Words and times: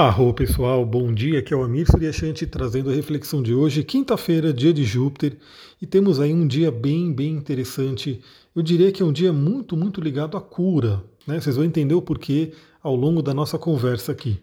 Arro 0.00 0.32
pessoal, 0.32 0.86
bom 0.86 1.12
dia, 1.12 1.40
aqui 1.40 1.52
é 1.52 1.56
o 1.56 1.64
Amir 1.64 1.84
Suryashanti 1.90 2.46
trazendo 2.46 2.88
a 2.88 2.94
reflexão 2.94 3.42
de 3.42 3.52
hoje, 3.52 3.82
quinta-feira, 3.82 4.52
dia 4.52 4.72
de 4.72 4.84
Júpiter, 4.84 5.36
e 5.82 5.86
temos 5.88 6.20
aí 6.20 6.32
um 6.32 6.46
dia 6.46 6.70
bem, 6.70 7.12
bem 7.12 7.32
interessante. 7.32 8.22
Eu 8.54 8.62
diria 8.62 8.92
que 8.92 9.02
é 9.02 9.04
um 9.04 9.12
dia 9.12 9.32
muito, 9.32 9.76
muito 9.76 10.00
ligado 10.00 10.36
à 10.36 10.40
cura, 10.40 11.02
né? 11.26 11.40
Vocês 11.40 11.56
vão 11.56 11.64
entender 11.64 11.96
o 11.96 12.00
porquê 12.00 12.52
ao 12.80 12.94
longo 12.94 13.20
da 13.20 13.34
nossa 13.34 13.58
conversa 13.58 14.12
aqui. 14.12 14.40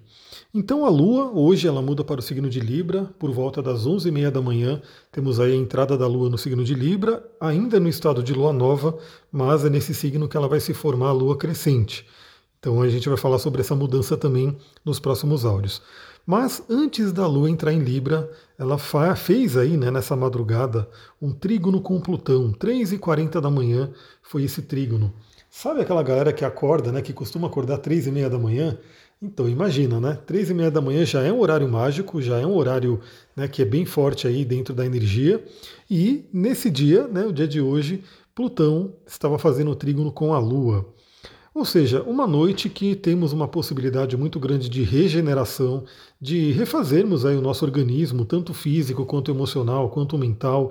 Então 0.54 0.84
a 0.86 0.90
Lua, 0.90 1.32
hoje 1.32 1.70
ela 1.70 1.82
muda 1.82 2.04
para 2.04 2.20
o 2.20 2.22
signo 2.22 2.50
de 2.50 2.60
Libra, 2.60 3.06
por 3.18 3.32
volta 3.32 3.62
das 3.62 3.88
11h30 3.88 4.32
da 4.32 4.42
manhã, 4.42 4.82
temos 5.10 5.40
aí 5.40 5.54
a 5.54 5.56
entrada 5.56 5.98
da 5.98 6.06
Lua 6.06 6.30
no 6.30 6.38
signo 6.38 6.66
de 6.66 6.74
Libra, 6.74 7.26
ainda 7.40 7.80
no 7.80 7.88
estado 7.88 8.22
de 8.22 8.34
Lua 8.34 8.52
Nova, 8.52 8.98
mas 9.32 9.64
é 9.64 9.70
nesse 9.70 9.94
signo 9.94 10.28
que 10.28 10.36
ela 10.36 10.50
vai 10.50 10.60
se 10.60 10.74
formar 10.74 11.08
a 11.08 11.14
Lua 11.14 11.38
crescente. 11.38 12.06
Então 12.66 12.82
a 12.82 12.90
gente 12.90 13.08
vai 13.08 13.16
falar 13.16 13.38
sobre 13.38 13.62
essa 13.62 13.76
mudança 13.76 14.18
também 14.18 14.58
nos 14.84 15.00
próximos 15.00 15.46
áudios. 15.46 15.84
Mas 16.26 16.64
antes 16.68 17.14
da 17.14 17.28
Lua 17.28 17.48
entrar 17.48 17.72
em 17.72 17.78
Libra, 17.78 18.28
ela 18.58 18.76
fez 19.16 19.56
aí, 19.56 19.78
né, 19.78 19.92
nessa 19.92 20.16
madrugada, 20.16 20.90
um 21.22 21.32
trígono 21.32 21.80
com 21.80 22.02
Plutão. 22.02 22.52
3h40 22.54 23.40
da 23.40 23.52
manhã 23.52 23.92
foi 24.24 24.46
esse 24.46 24.64
trígono. 24.64 25.14
Sabe 25.48 25.82
aquela 25.82 26.02
galera 26.02 26.34
que 26.34 26.44
acorda, 26.44 26.92
né, 26.92 27.04
que 27.04 27.14
costuma 27.14 27.46
acordar 27.46 27.78
3h30 27.78 28.30
da 28.30 28.40
manhã? 28.40 28.80
Então 29.22 29.48
imagina, 29.48 30.00
né? 30.00 30.18
3h30 30.26 30.72
da 30.72 30.82
manhã 30.82 31.06
já 31.06 31.22
é 31.22 31.32
um 31.32 31.42
horário 31.42 31.70
mágico, 31.70 32.20
já 32.20 32.40
é 32.40 32.48
um 32.48 32.56
horário 32.56 33.00
né, 33.36 33.48
que 33.48 33.62
é 33.62 33.66
bem 33.66 33.86
forte 33.86 34.28
aí 34.28 34.44
dentro 34.44 34.74
da 34.74 34.84
energia. 34.84 35.46
E 35.88 36.28
nesse 36.34 36.72
dia, 36.72 37.08
né, 37.08 37.28
o 37.28 37.32
dia 37.32 37.48
de 37.48 37.62
hoje, 37.62 38.04
Plutão 38.34 38.96
estava 39.06 39.38
fazendo 39.38 39.70
o 39.70 39.76
trígono 39.76 40.12
com 40.12 40.34
a 40.34 40.40
Lua. 40.40 40.95
Ou 41.56 41.64
seja, 41.64 42.04
uma 42.04 42.28
noite 42.28 42.68
que 42.68 42.98
temos 42.98 43.32
uma 43.32 43.48
possibilidade 43.48 44.18
muito 44.18 44.38
grande 44.42 44.68
de 44.68 44.84
regeneração, 44.84 45.86
de 46.20 46.52
refazermos 46.52 47.26
aí 47.26 47.38
o 47.38 47.42
nosso 47.42 47.64
organismo, 47.64 48.26
tanto 48.26 48.54
físico 48.54 49.06
quanto 49.06 49.32
emocional, 49.32 49.90
quanto 49.90 50.18
mental. 50.18 50.70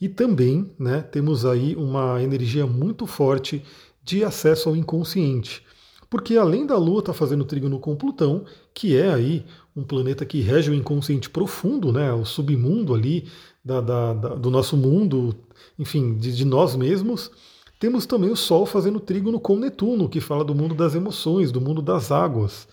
E 0.00 0.08
também 0.08 0.68
né, 0.76 1.00
temos 1.00 1.46
aí 1.46 1.76
uma 1.76 2.20
energia 2.20 2.66
muito 2.66 3.06
forte 3.06 3.62
de 4.02 4.24
acesso 4.24 4.68
ao 4.68 4.74
inconsciente. 4.74 5.64
Porque 6.10 6.36
além 6.36 6.66
da 6.66 6.76
Lua 6.76 6.98
estar 6.98 7.12
tá 7.12 7.18
fazendo 7.18 7.44
trígono 7.44 7.78
com 7.78 7.94
Plutão, 7.94 8.44
que 8.74 8.96
é 8.96 9.14
aí 9.14 9.46
um 9.76 9.84
planeta 9.84 10.26
que 10.26 10.40
rege 10.40 10.72
o 10.72 10.74
inconsciente 10.74 11.30
profundo, 11.30 11.92
né, 11.92 12.12
o 12.12 12.24
submundo 12.24 12.92
ali 12.92 13.28
da, 13.64 13.80
da, 13.80 14.12
da, 14.12 14.34
do 14.34 14.50
nosso 14.50 14.76
mundo, 14.76 15.36
enfim, 15.78 16.16
de, 16.16 16.34
de 16.34 16.44
nós 16.44 16.74
mesmos, 16.74 17.30
temos 17.78 18.06
também 18.06 18.30
o 18.30 18.36
Sol 18.36 18.64
fazendo 18.64 18.98
trígono 18.98 19.38
com 19.38 19.56
Netuno, 19.56 20.08
que 20.08 20.20
fala 20.20 20.44
do 20.44 20.54
mundo 20.54 20.74
das 20.74 20.94
emoções, 20.94 21.52
do 21.52 21.60
mundo 21.60 21.82
das 21.82 22.10
águas. 22.10 22.66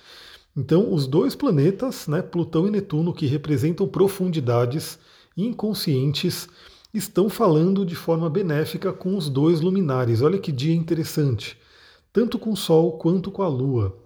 Então, 0.55 0.93
os 0.93 1.07
dois 1.07 1.35
planetas, 1.35 2.07
né, 2.07 2.21
Plutão 2.21 2.67
e 2.67 2.71
Netuno, 2.71 3.13
que 3.13 3.25
representam 3.25 3.87
profundidades 3.87 4.99
inconscientes, 5.35 6.47
estão 6.93 7.27
falando 7.27 7.85
de 7.85 7.95
forma 7.95 8.29
benéfica 8.29 8.93
com 8.93 9.17
os 9.17 9.29
dois 9.29 9.59
luminares. 9.59 10.21
Olha 10.21 10.37
que 10.37 10.51
dia 10.51 10.75
interessante, 10.75 11.57
tanto 12.13 12.37
com 12.37 12.51
o 12.51 12.57
Sol 12.57 12.97
quanto 12.97 13.31
com 13.31 13.41
a 13.41 13.47
Lua. 13.47 13.97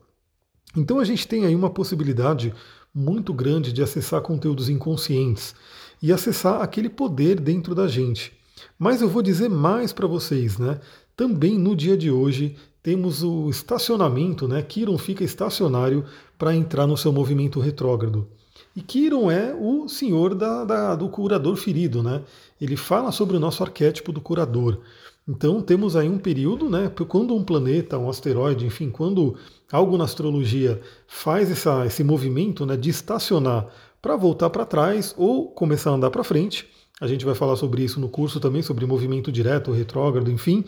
Então, 0.75 0.99
a 0.99 1.03
gente 1.03 1.27
tem 1.27 1.45
aí 1.45 1.53
uma 1.53 1.69
possibilidade 1.69 2.53
muito 2.93 3.33
grande 3.33 3.71
de 3.71 3.83
acessar 3.83 4.21
conteúdos 4.21 4.69
inconscientes 4.69 5.53
e 6.01 6.11
acessar 6.11 6.61
aquele 6.61 6.89
poder 6.89 7.39
dentro 7.39 7.75
da 7.75 7.87
gente. 7.87 8.36
Mas 8.77 9.01
eu 9.01 9.09
vou 9.09 9.21
dizer 9.21 9.49
mais 9.49 9.93
para 9.93 10.07
vocês, 10.07 10.57
né? 10.57 10.79
Também 11.15 11.57
no 11.57 11.75
dia 11.75 11.97
de 11.97 12.11
hoje 12.11 12.55
temos 12.83 13.23
o 13.23 13.49
estacionamento, 13.49 14.47
né? 14.47 14.61
Kiron 14.61 14.97
fica 14.97 15.23
estacionário 15.23 16.05
para 16.37 16.55
entrar 16.55 16.87
no 16.87 16.95
seu 16.95 17.11
movimento 17.11 17.59
retrógrado. 17.59 18.27
E 18.75 18.81
Kiron 18.81 19.31
é 19.31 19.53
o 19.53 19.87
senhor 19.87 20.35
da, 20.35 20.63
da, 20.63 20.95
do 20.95 21.09
curador 21.09 21.55
ferido, 21.55 22.03
né? 22.03 22.21
Ele 22.61 22.77
fala 22.77 23.11
sobre 23.11 23.35
o 23.35 23.39
nosso 23.39 23.63
arquétipo 23.63 24.11
do 24.11 24.21
curador. 24.21 24.79
Então 25.27 25.61
temos 25.61 25.95
aí 25.95 26.07
um 26.07 26.17
período, 26.17 26.69
né? 26.69 26.89
Quando 27.07 27.35
um 27.35 27.43
planeta, 27.43 27.97
um 27.97 28.09
asteroide, 28.09 28.65
enfim, 28.65 28.89
quando 28.89 29.35
algo 29.71 29.97
na 29.97 30.05
astrologia 30.05 30.79
faz 31.07 31.51
essa, 31.51 31.85
esse 31.85 32.03
movimento 32.03 32.65
né, 32.65 32.77
de 32.77 32.89
estacionar 32.89 33.67
para 34.01 34.15
voltar 34.15 34.49
para 34.49 34.65
trás 34.65 35.13
ou 35.17 35.49
começar 35.49 35.89
a 35.89 35.95
andar 35.95 36.11
para 36.11 36.23
frente, 36.23 36.69
a 36.99 37.07
gente 37.07 37.25
vai 37.25 37.35
falar 37.35 37.55
sobre 37.55 37.83
isso 37.83 37.99
no 37.99 38.09
curso 38.09 38.39
também, 38.39 38.61
sobre 38.61 38.85
movimento 38.85 39.31
direto, 39.31 39.71
retrógrado, 39.71 40.31
enfim. 40.31 40.65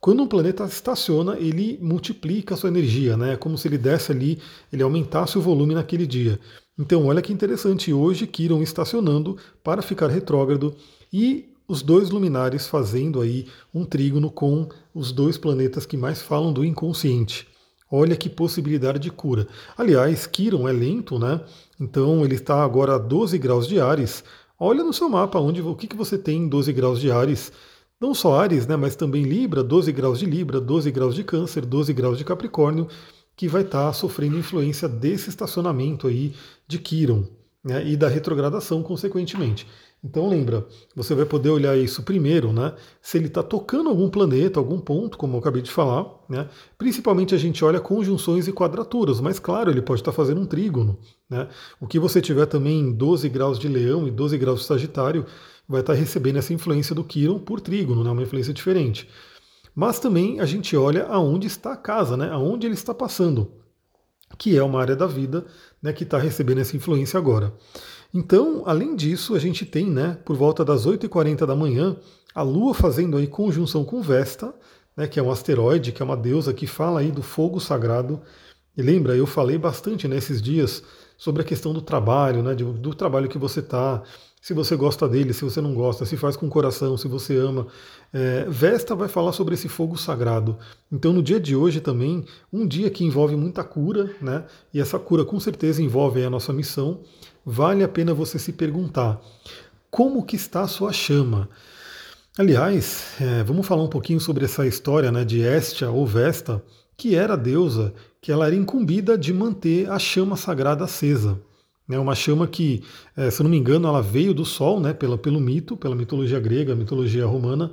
Quando 0.00 0.22
um 0.22 0.28
planeta 0.28 0.64
estaciona, 0.64 1.36
ele 1.38 1.78
multiplica 1.82 2.54
a 2.54 2.56
sua 2.56 2.68
energia, 2.68 3.16
né? 3.16 3.32
É 3.32 3.36
como 3.36 3.58
se 3.58 3.66
ele 3.66 3.76
desse 3.76 4.12
ali, 4.12 4.38
ele 4.72 4.82
aumentasse 4.82 5.36
o 5.36 5.42
volume 5.42 5.74
naquele 5.74 6.06
dia. 6.06 6.38
Então, 6.78 7.06
olha 7.06 7.20
que 7.20 7.32
interessante, 7.32 7.92
hoje 7.92 8.26
Quiron 8.26 8.62
estacionando 8.62 9.36
para 9.62 9.82
ficar 9.82 10.06
retrógrado 10.06 10.74
e 11.12 11.52
os 11.66 11.82
dois 11.82 12.08
luminares 12.08 12.66
fazendo 12.66 13.20
aí 13.20 13.46
um 13.74 13.84
trígono 13.84 14.30
com 14.30 14.68
os 14.94 15.12
dois 15.12 15.36
planetas 15.36 15.84
que 15.84 15.96
mais 15.96 16.22
falam 16.22 16.52
do 16.52 16.64
inconsciente. 16.64 17.46
Olha 17.90 18.16
que 18.16 18.28
possibilidade 18.28 18.98
de 18.98 19.10
cura. 19.10 19.48
Aliás, 19.76 20.26
Quiron 20.26 20.68
é 20.68 20.72
lento, 20.72 21.18
né? 21.18 21.40
Então 21.80 22.24
ele 22.24 22.36
está 22.36 22.62
agora 22.62 22.94
a 22.94 22.98
12 22.98 23.36
graus 23.38 23.66
de 23.66 23.80
Ares, 23.80 24.22
Olha 24.58 24.82
no 24.82 24.92
seu 24.92 25.08
mapa 25.08 25.38
onde 25.38 25.62
o 25.62 25.74
que, 25.74 25.86
que 25.86 25.96
você 25.96 26.18
tem 26.18 26.42
em 26.42 26.48
12 26.48 26.72
graus 26.72 27.00
de 27.00 27.10
Ares. 27.10 27.52
Não 28.00 28.14
só 28.14 28.40
Ares, 28.40 28.66
né, 28.66 28.76
mas 28.76 28.96
também 28.96 29.22
Libra, 29.22 29.62
12 29.62 29.92
graus 29.92 30.18
de 30.18 30.26
Libra, 30.26 30.60
12 30.60 30.90
graus 30.90 31.14
de 31.14 31.24
Câncer, 31.24 31.64
12 31.64 31.92
graus 31.92 32.18
de 32.18 32.24
Capricórnio, 32.24 32.88
que 33.36 33.48
vai 33.48 33.62
estar 33.62 33.86
tá 33.86 33.92
sofrendo 33.92 34.38
influência 34.38 34.88
desse 34.88 35.30
estacionamento 35.30 36.06
aí 36.08 36.34
de 36.66 36.78
Quiron 36.78 37.37
né, 37.64 37.86
e 37.86 37.96
da 37.96 38.08
retrogradação, 38.08 38.82
consequentemente. 38.82 39.66
Então 40.02 40.28
lembra, 40.28 40.64
você 40.94 41.12
vai 41.12 41.24
poder 41.24 41.50
olhar 41.50 41.76
isso 41.76 42.04
primeiro, 42.04 42.52
né? 42.52 42.72
Se 43.02 43.18
ele 43.18 43.26
está 43.26 43.42
tocando 43.42 43.90
algum 43.90 44.08
planeta, 44.08 44.60
algum 44.60 44.78
ponto, 44.78 45.18
como 45.18 45.34
eu 45.34 45.40
acabei 45.40 45.60
de 45.60 45.70
falar, 45.70 46.06
né? 46.28 46.48
Principalmente 46.76 47.34
a 47.34 47.38
gente 47.38 47.64
olha 47.64 47.80
conjunções 47.80 48.46
e 48.46 48.52
quadraturas, 48.52 49.20
mas 49.20 49.40
claro, 49.40 49.70
ele 49.70 49.82
pode 49.82 50.00
estar 50.00 50.12
tá 50.12 50.16
fazendo 50.16 50.40
um 50.40 50.46
trígono, 50.46 50.98
né? 51.28 51.48
O 51.80 51.86
que 51.88 51.98
você 51.98 52.20
tiver 52.20 52.46
também 52.46 52.78
em 52.78 52.92
12 52.92 53.28
graus 53.28 53.58
de 53.58 53.66
leão 53.66 54.06
e 54.06 54.10
12 54.12 54.38
graus 54.38 54.60
de 54.60 54.66
sagitário 54.66 55.26
vai 55.68 55.80
estar 55.80 55.94
tá 55.94 55.98
recebendo 55.98 56.36
essa 56.36 56.54
influência 56.54 56.94
do 56.94 57.02
Quiron 57.02 57.40
por 57.40 57.60
trígono, 57.60 58.04
né? 58.04 58.10
Uma 58.10 58.22
influência 58.22 58.54
diferente. 58.54 59.08
Mas 59.74 59.98
também 59.98 60.38
a 60.38 60.46
gente 60.46 60.76
olha 60.76 61.06
aonde 61.06 61.48
está 61.48 61.72
a 61.72 61.76
casa, 61.76 62.16
né? 62.16 62.30
Aonde 62.30 62.68
ele 62.68 62.74
está 62.74 62.94
passando, 62.94 63.50
que 64.38 64.56
é 64.56 64.62
uma 64.62 64.80
área 64.80 64.96
da 64.96 65.06
vida, 65.06 65.44
né? 65.82 65.92
Que 65.92 66.04
está 66.04 66.16
recebendo 66.16 66.60
essa 66.60 66.76
influência 66.76 67.18
agora. 67.18 67.52
Então, 68.12 68.62
além 68.64 68.96
disso, 68.96 69.34
a 69.34 69.38
gente 69.38 69.66
tem, 69.66 69.90
né, 69.90 70.16
por 70.24 70.34
volta 70.34 70.64
das 70.64 70.86
8h40 70.86 71.44
da 71.44 71.54
manhã, 71.54 71.96
a 72.34 72.42
Lua 72.42 72.72
fazendo 72.72 73.16
aí 73.16 73.26
conjunção 73.26 73.84
com 73.84 74.00
Vesta, 74.00 74.54
né, 74.96 75.06
que 75.06 75.20
é 75.20 75.22
um 75.22 75.30
asteroide, 75.30 75.92
que 75.92 76.00
é 76.00 76.04
uma 76.04 76.16
deusa 76.16 76.54
que 76.54 76.66
fala 76.66 77.00
aí 77.00 77.10
do 77.10 77.22
fogo 77.22 77.60
sagrado. 77.60 78.20
E 78.76 78.82
lembra, 78.82 79.14
eu 79.14 79.26
falei 79.26 79.58
bastante 79.58 80.08
nesses 80.08 80.40
dias 80.40 80.82
sobre 81.18 81.42
a 81.42 81.44
questão 81.44 81.74
do 81.74 81.82
trabalho, 81.82 82.42
né, 82.42 82.54
do 82.54 82.94
trabalho 82.94 83.28
que 83.28 83.36
você 83.36 83.60
está, 83.60 84.02
se 84.48 84.54
você 84.54 84.76
gosta 84.76 85.06
dele, 85.06 85.34
se 85.34 85.44
você 85.44 85.60
não 85.60 85.74
gosta, 85.74 86.06
se 86.06 86.16
faz 86.16 86.34
com 86.34 86.48
coração, 86.48 86.96
se 86.96 87.06
você 87.06 87.36
ama. 87.36 87.66
É, 88.10 88.46
Vesta 88.48 88.94
vai 88.94 89.06
falar 89.06 89.32
sobre 89.32 89.52
esse 89.52 89.68
fogo 89.68 89.94
sagrado. 89.98 90.56
Então, 90.90 91.12
no 91.12 91.22
dia 91.22 91.38
de 91.38 91.54
hoje 91.54 91.82
também, 91.82 92.24
um 92.50 92.66
dia 92.66 92.88
que 92.88 93.04
envolve 93.04 93.36
muita 93.36 93.62
cura, 93.62 94.10
né? 94.22 94.46
E 94.72 94.80
essa 94.80 94.98
cura 94.98 95.22
com 95.22 95.38
certeza 95.38 95.82
envolve 95.82 96.24
a 96.24 96.30
nossa 96.30 96.50
missão 96.50 97.00
vale 97.44 97.84
a 97.84 97.88
pena 97.88 98.14
você 98.14 98.38
se 98.38 98.50
perguntar 98.54 99.20
como 99.90 100.24
que 100.24 100.36
está 100.36 100.62
a 100.62 100.66
sua 100.66 100.94
chama. 100.94 101.46
Aliás, 102.38 103.16
é, 103.20 103.42
vamos 103.42 103.66
falar 103.66 103.82
um 103.82 103.88
pouquinho 103.88 104.18
sobre 104.18 104.46
essa 104.46 104.66
história 104.66 105.12
né, 105.12 105.26
de 105.26 105.40
Estia 105.40 105.90
ou 105.90 106.06
Vesta, 106.06 106.64
que 106.96 107.14
era 107.14 107.34
a 107.34 107.36
deusa 107.36 107.92
que 108.18 108.32
ela 108.32 108.46
era 108.46 108.56
incumbida 108.56 109.18
de 109.18 109.30
manter 109.30 109.90
a 109.90 109.98
chama 109.98 110.36
sagrada 110.36 110.84
acesa. 110.84 111.38
É 111.90 111.98
uma 111.98 112.14
chama 112.14 112.46
que, 112.46 112.82
é, 113.16 113.30
se 113.30 113.40
eu 113.40 113.44
não 113.44 113.50
me 113.50 113.56
engano, 113.56 113.88
ela 113.88 114.02
veio 114.02 114.34
do 114.34 114.44
Sol, 114.44 114.78
né, 114.78 114.92
pela, 114.92 115.16
pelo 115.16 115.40
mito, 115.40 115.76
pela 115.76 115.94
mitologia 115.94 116.38
grega, 116.38 116.74
mitologia 116.74 117.26
romana. 117.26 117.72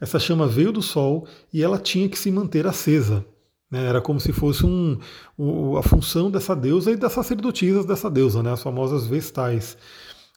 Essa 0.00 0.18
chama 0.18 0.46
veio 0.46 0.72
do 0.72 0.80
Sol 0.80 1.26
e 1.52 1.62
ela 1.62 1.78
tinha 1.78 2.08
que 2.08 2.18
se 2.18 2.30
manter 2.30 2.66
acesa. 2.66 3.24
Né? 3.70 3.86
Era 3.86 4.00
como 4.00 4.18
se 4.18 4.32
fosse 4.32 4.64
um, 4.64 4.98
um, 5.38 5.76
a 5.76 5.82
função 5.82 6.30
dessa 6.30 6.56
deusa 6.56 6.90
e 6.90 6.96
das 6.96 7.12
sacerdotisas 7.12 7.84
dessa 7.84 8.10
deusa, 8.10 8.42
né? 8.42 8.52
as 8.52 8.62
famosas 8.62 9.06
vestais. 9.06 9.76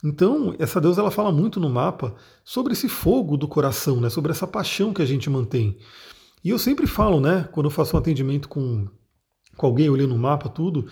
Então, 0.03 0.53
essa 0.59 0.81
deusa 0.81 0.99
ela 0.99 1.11
fala 1.11 1.31
muito 1.31 1.61
no 1.61 1.69
mapa 1.69 2.13
sobre 2.43 2.73
esse 2.73 2.89
fogo 2.89 3.37
do 3.37 3.47
coração, 3.47 4.01
né? 4.01 4.09
sobre 4.09 4.31
essa 4.31 4.45
paixão 4.45 4.93
que 4.93 5.01
a 5.01 5.05
gente 5.05 5.29
mantém. 5.29 5.77
E 6.43 6.49
eu 6.49 6.59
sempre 6.59 6.85
falo, 6.85 7.21
né, 7.21 7.47
quando 7.53 7.67
eu 7.67 7.71
faço 7.71 7.95
um 7.95 7.99
atendimento 7.99 8.49
com, 8.49 8.85
com 9.55 9.65
alguém 9.65 9.89
olhando 9.89 10.13
no 10.13 10.19
mapa, 10.19 10.49
tudo, 10.49 10.87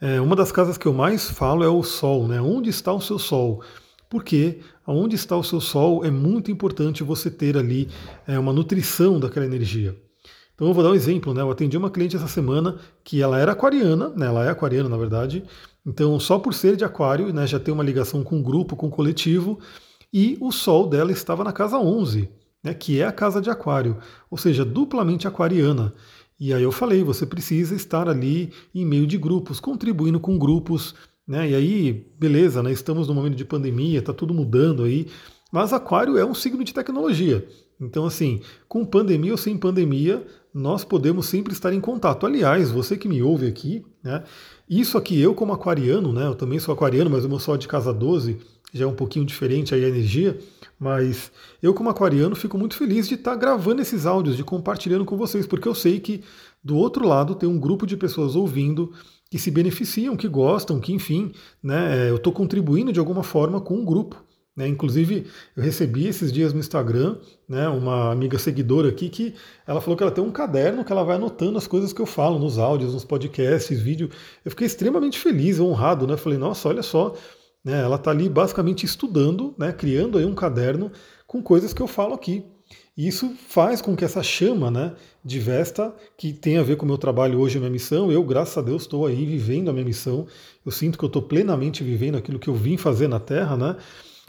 é, 0.00 0.20
uma 0.20 0.36
das 0.36 0.52
casas 0.52 0.76
que 0.76 0.86
eu 0.86 0.92
mais 0.92 1.30
falo 1.30 1.64
é 1.64 1.68
o 1.68 1.82
Sol, 1.82 2.26
né? 2.28 2.40
Onde 2.40 2.70
está 2.70 2.92
o 2.92 3.00
seu 3.00 3.18
Sol? 3.18 3.62
Porque 4.08 4.60
onde 4.86 5.16
está 5.16 5.36
o 5.36 5.42
seu 5.42 5.60
Sol 5.60 6.04
é 6.04 6.10
muito 6.10 6.50
importante 6.50 7.02
você 7.02 7.30
ter 7.30 7.56
ali 7.56 7.88
é, 8.26 8.38
uma 8.38 8.52
nutrição 8.52 9.18
daquela 9.18 9.46
energia. 9.46 9.96
Então 10.54 10.68
eu 10.68 10.74
vou 10.74 10.82
dar 10.82 10.90
um 10.90 10.94
exemplo, 10.94 11.34
né? 11.34 11.42
Eu 11.42 11.50
atendi 11.50 11.76
uma 11.76 11.90
cliente 11.90 12.16
essa 12.16 12.28
semana 12.28 12.76
que 13.04 13.20
ela 13.20 13.38
era 13.38 13.52
aquariana, 13.52 14.08
né? 14.10 14.26
Ela 14.26 14.46
é 14.46 14.50
aquariana, 14.50 14.88
na 14.88 14.96
verdade. 14.96 15.44
Então, 15.86 16.18
só 16.18 16.38
por 16.38 16.52
ser 16.52 16.74
de 16.74 16.84
aquário, 16.84 17.32
né, 17.32 17.46
já 17.46 17.60
tem 17.60 17.72
uma 17.72 17.84
ligação 17.84 18.24
com 18.24 18.40
o 18.40 18.42
grupo, 18.42 18.74
com 18.74 18.88
o 18.88 18.90
coletivo, 18.90 19.60
e 20.12 20.36
o 20.40 20.50
sol 20.50 20.88
dela 20.88 21.12
estava 21.12 21.44
na 21.44 21.52
casa 21.52 21.78
11, 21.78 22.28
né, 22.62 22.74
que 22.74 23.00
é 23.00 23.06
a 23.06 23.12
casa 23.12 23.40
de 23.40 23.48
aquário, 23.48 23.96
ou 24.28 24.36
seja, 24.36 24.64
duplamente 24.64 25.28
aquariana. 25.28 25.94
E 26.38 26.52
aí 26.52 26.62
eu 26.62 26.72
falei, 26.72 27.02
você 27.02 27.24
precisa 27.24 27.74
estar 27.74 28.08
ali 28.08 28.52
em 28.74 28.84
meio 28.84 29.06
de 29.06 29.16
grupos, 29.16 29.58
contribuindo 29.58 30.20
com 30.20 30.38
grupos, 30.38 30.94
né? 31.26 31.50
E 31.50 31.54
aí, 31.54 32.06
beleza, 32.18 32.62
né? 32.62 32.70
Estamos 32.70 33.08
num 33.08 33.14
momento 33.14 33.36
de 33.36 33.44
pandemia, 33.44 33.98
está 33.98 34.12
tudo 34.12 34.34
mudando 34.34 34.84
aí, 34.84 35.06
mas 35.50 35.72
aquário 35.72 36.18
é 36.18 36.24
um 36.24 36.34
signo 36.34 36.62
de 36.62 36.74
tecnologia. 36.74 37.46
Então, 37.80 38.06
assim, 38.06 38.40
com 38.68 38.84
pandemia 38.84 39.32
ou 39.32 39.38
sem 39.38 39.56
pandemia, 39.56 40.26
nós 40.52 40.84
podemos 40.84 41.26
sempre 41.26 41.52
estar 41.52 41.72
em 41.72 41.80
contato. 41.80 42.26
Aliás, 42.26 42.70
você 42.70 42.96
que 42.96 43.08
me 43.08 43.22
ouve 43.22 43.46
aqui, 43.46 43.84
né? 44.02 44.22
Isso 44.68 44.96
aqui, 44.96 45.20
eu 45.20 45.34
como 45.34 45.52
aquariano, 45.52 46.12
né? 46.12 46.26
Eu 46.26 46.34
também 46.34 46.58
sou 46.58 46.72
aquariano, 46.72 47.10
mas 47.10 47.24
o 47.24 47.28
meu 47.28 47.38
sol 47.38 47.56
de 47.56 47.68
casa 47.68 47.92
12 47.92 48.38
já 48.72 48.84
é 48.84 48.88
um 48.88 48.94
pouquinho 48.94 49.24
diferente 49.24 49.74
aí 49.74 49.84
a 49.84 49.88
energia. 49.88 50.38
Mas 50.78 51.32
eu, 51.62 51.72
como 51.72 51.88
aquariano, 51.88 52.36
fico 52.36 52.58
muito 52.58 52.76
feliz 52.76 53.08
de 53.08 53.14
estar 53.14 53.34
gravando 53.34 53.80
esses 53.80 54.04
áudios, 54.04 54.36
de 54.36 54.44
compartilhando 54.44 55.04
com 55.04 55.16
vocês, 55.16 55.46
porque 55.46 55.66
eu 55.66 55.74
sei 55.74 55.98
que 56.00 56.22
do 56.62 56.76
outro 56.76 57.06
lado 57.06 57.34
tem 57.34 57.48
um 57.48 57.58
grupo 57.58 57.86
de 57.86 57.96
pessoas 57.96 58.36
ouvindo 58.36 58.92
que 59.30 59.38
se 59.38 59.50
beneficiam, 59.50 60.16
que 60.16 60.28
gostam, 60.28 60.80
que 60.80 60.92
enfim, 60.92 61.32
né, 61.62 62.10
eu 62.10 62.16
estou 62.16 62.32
contribuindo 62.32 62.92
de 62.92 63.00
alguma 63.00 63.22
forma 63.22 63.60
com 63.60 63.74
um 63.74 63.84
grupo. 63.84 64.22
Né? 64.56 64.66
Inclusive, 64.66 65.26
eu 65.54 65.62
recebi 65.62 66.06
esses 66.06 66.32
dias 66.32 66.54
no 66.54 66.60
Instagram 66.60 67.18
né, 67.46 67.68
uma 67.68 68.10
amiga 68.10 68.38
seguidora 68.38 68.88
aqui 68.88 69.10
que 69.10 69.34
ela 69.66 69.82
falou 69.82 69.96
que 69.96 70.02
ela 70.02 70.12
tem 70.12 70.24
um 70.24 70.30
caderno 70.30 70.82
que 70.82 70.90
ela 70.90 71.04
vai 71.04 71.16
anotando 71.16 71.58
as 71.58 71.66
coisas 71.66 71.92
que 71.92 72.00
eu 72.00 72.06
falo 72.06 72.38
nos 72.38 72.58
áudios, 72.58 72.94
nos 72.94 73.04
podcasts, 73.04 73.78
vídeo. 73.78 74.08
Eu 74.42 74.50
fiquei 74.50 74.66
extremamente 74.66 75.18
feliz, 75.18 75.60
honrado, 75.60 76.06
né? 76.06 76.16
Falei, 76.16 76.38
nossa, 76.38 76.68
olha 76.68 76.82
só, 76.82 77.14
né? 77.66 77.80
Ela 77.80 77.96
está 77.96 78.12
ali 78.12 78.28
basicamente 78.28 78.86
estudando, 78.86 79.52
né? 79.58 79.72
criando 79.72 80.18
aí 80.18 80.24
um 80.24 80.36
caderno 80.36 80.92
com 81.26 81.42
coisas 81.42 81.74
que 81.74 81.82
eu 81.82 81.88
falo 81.88 82.14
aqui. 82.14 82.44
E 82.96 83.08
isso 83.08 83.34
faz 83.48 83.82
com 83.82 83.96
que 83.96 84.04
essa 84.04 84.22
chama 84.22 84.70
né, 84.70 84.94
de 85.24 85.40
Vesta, 85.40 85.92
que 86.16 86.32
tem 86.32 86.58
a 86.58 86.62
ver 86.62 86.76
com 86.76 86.84
o 86.84 86.88
meu 86.88 86.96
trabalho 86.96 87.40
hoje, 87.40 87.56
a 87.56 87.60
minha 87.60 87.70
missão, 87.70 88.10
eu, 88.10 88.22
graças 88.22 88.56
a 88.56 88.62
Deus, 88.62 88.82
estou 88.82 89.04
aí 89.04 89.26
vivendo 89.26 89.68
a 89.68 89.72
minha 89.72 89.84
missão. 89.84 90.28
Eu 90.64 90.70
sinto 90.70 90.96
que 90.96 91.04
eu 91.04 91.08
estou 91.08 91.20
plenamente 91.20 91.82
vivendo 91.82 92.16
aquilo 92.16 92.38
que 92.38 92.48
eu 92.48 92.54
vim 92.54 92.76
fazer 92.76 93.08
na 93.08 93.18
Terra, 93.18 93.56
né? 93.56 93.76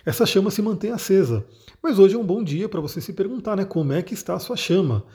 Essa 0.03 0.25
chama 0.25 0.49
se 0.49 0.61
mantém 0.61 0.91
acesa. 0.91 1.45
Mas 1.81 1.99
hoje 1.99 2.15
é 2.15 2.17
um 2.17 2.25
bom 2.25 2.43
dia 2.43 2.67
para 2.67 2.81
você 2.81 2.99
se 2.99 3.13
perguntar, 3.13 3.55
né? 3.55 3.65
Como 3.65 3.93
é 3.93 4.01
que 4.01 4.15
está 4.15 4.33
a 4.33 4.39
sua 4.39 4.57
chama? 4.57 5.05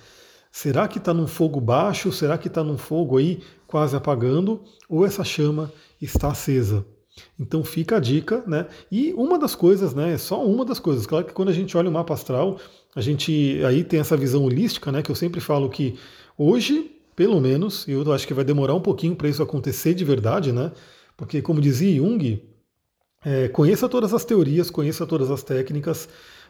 Será 0.52 0.86
que 0.86 0.98
está 0.98 1.12
num 1.12 1.26
fogo 1.26 1.60
baixo? 1.60 2.12
Será 2.12 2.38
que 2.38 2.46
está 2.46 2.62
num 2.62 2.78
fogo 2.78 3.18
aí 3.18 3.40
quase 3.66 3.96
apagando? 3.96 4.62
Ou 4.88 5.04
essa 5.04 5.24
chama 5.24 5.72
está 6.00 6.28
acesa? 6.28 6.86
Então 7.38 7.62
fica 7.62 7.96
a 7.96 8.00
dica, 8.00 8.42
né? 8.46 8.66
E 8.90 9.12
uma 9.14 9.38
das 9.38 9.54
coisas, 9.54 9.94
né? 9.94 10.16
Só 10.18 10.44
uma 10.44 10.64
das 10.64 10.78
coisas. 10.78 11.06
Claro 11.06 11.24
que 11.26 11.32
quando 11.32 11.50
a 11.50 11.52
gente 11.52 11.76
olha 11.76 11.88
o 11.88 11.92
mapa 11.92 12.14
astral, 12.14 12.58
a 12.94 13.00
gente 13.00 13.60
aí 13.66 13.84
tem 13.84 14.00
essa 14.00 14.16
visão 14.16 14.44
holística, 14.44 14.90
né? 14.90 15.02
Que 15.02 15.10
eu 15.10 15.14
sempre 15.14 15.40
falo 15.40 15.68
que 15.68 15.98
hoje, 16.36 16.90
pelo 17.14 17.40
menos, 17.40 17.86
eu 17.86 18.10
acho 18.12 18.26
que 18.26 18.34
vai 18.34 18.44
demorar 18.44 18.74
um 18.74 18.80
pouquinho 18.80 19.14
para 19.14 19.28
isso 19.28 19.42
acontecer 19.42 19.94
de 19.94 20.04
verdade, 20.04 20.52
né? 20.52 20.72
Porque, 21.16 21.42
como 21.42 21.60
dizia 21.60 21.96
Jung, 21.96 22.42
é, 23.24 23.48
conheça 23.48 23.88
todas 23.88 24.12
as 24.14 24.24
teorias, 24.24 24.70
conheça 24.70 25.06
todas 25.06 25.30
as 25.30 25.42
técnicas, 25.42 26.08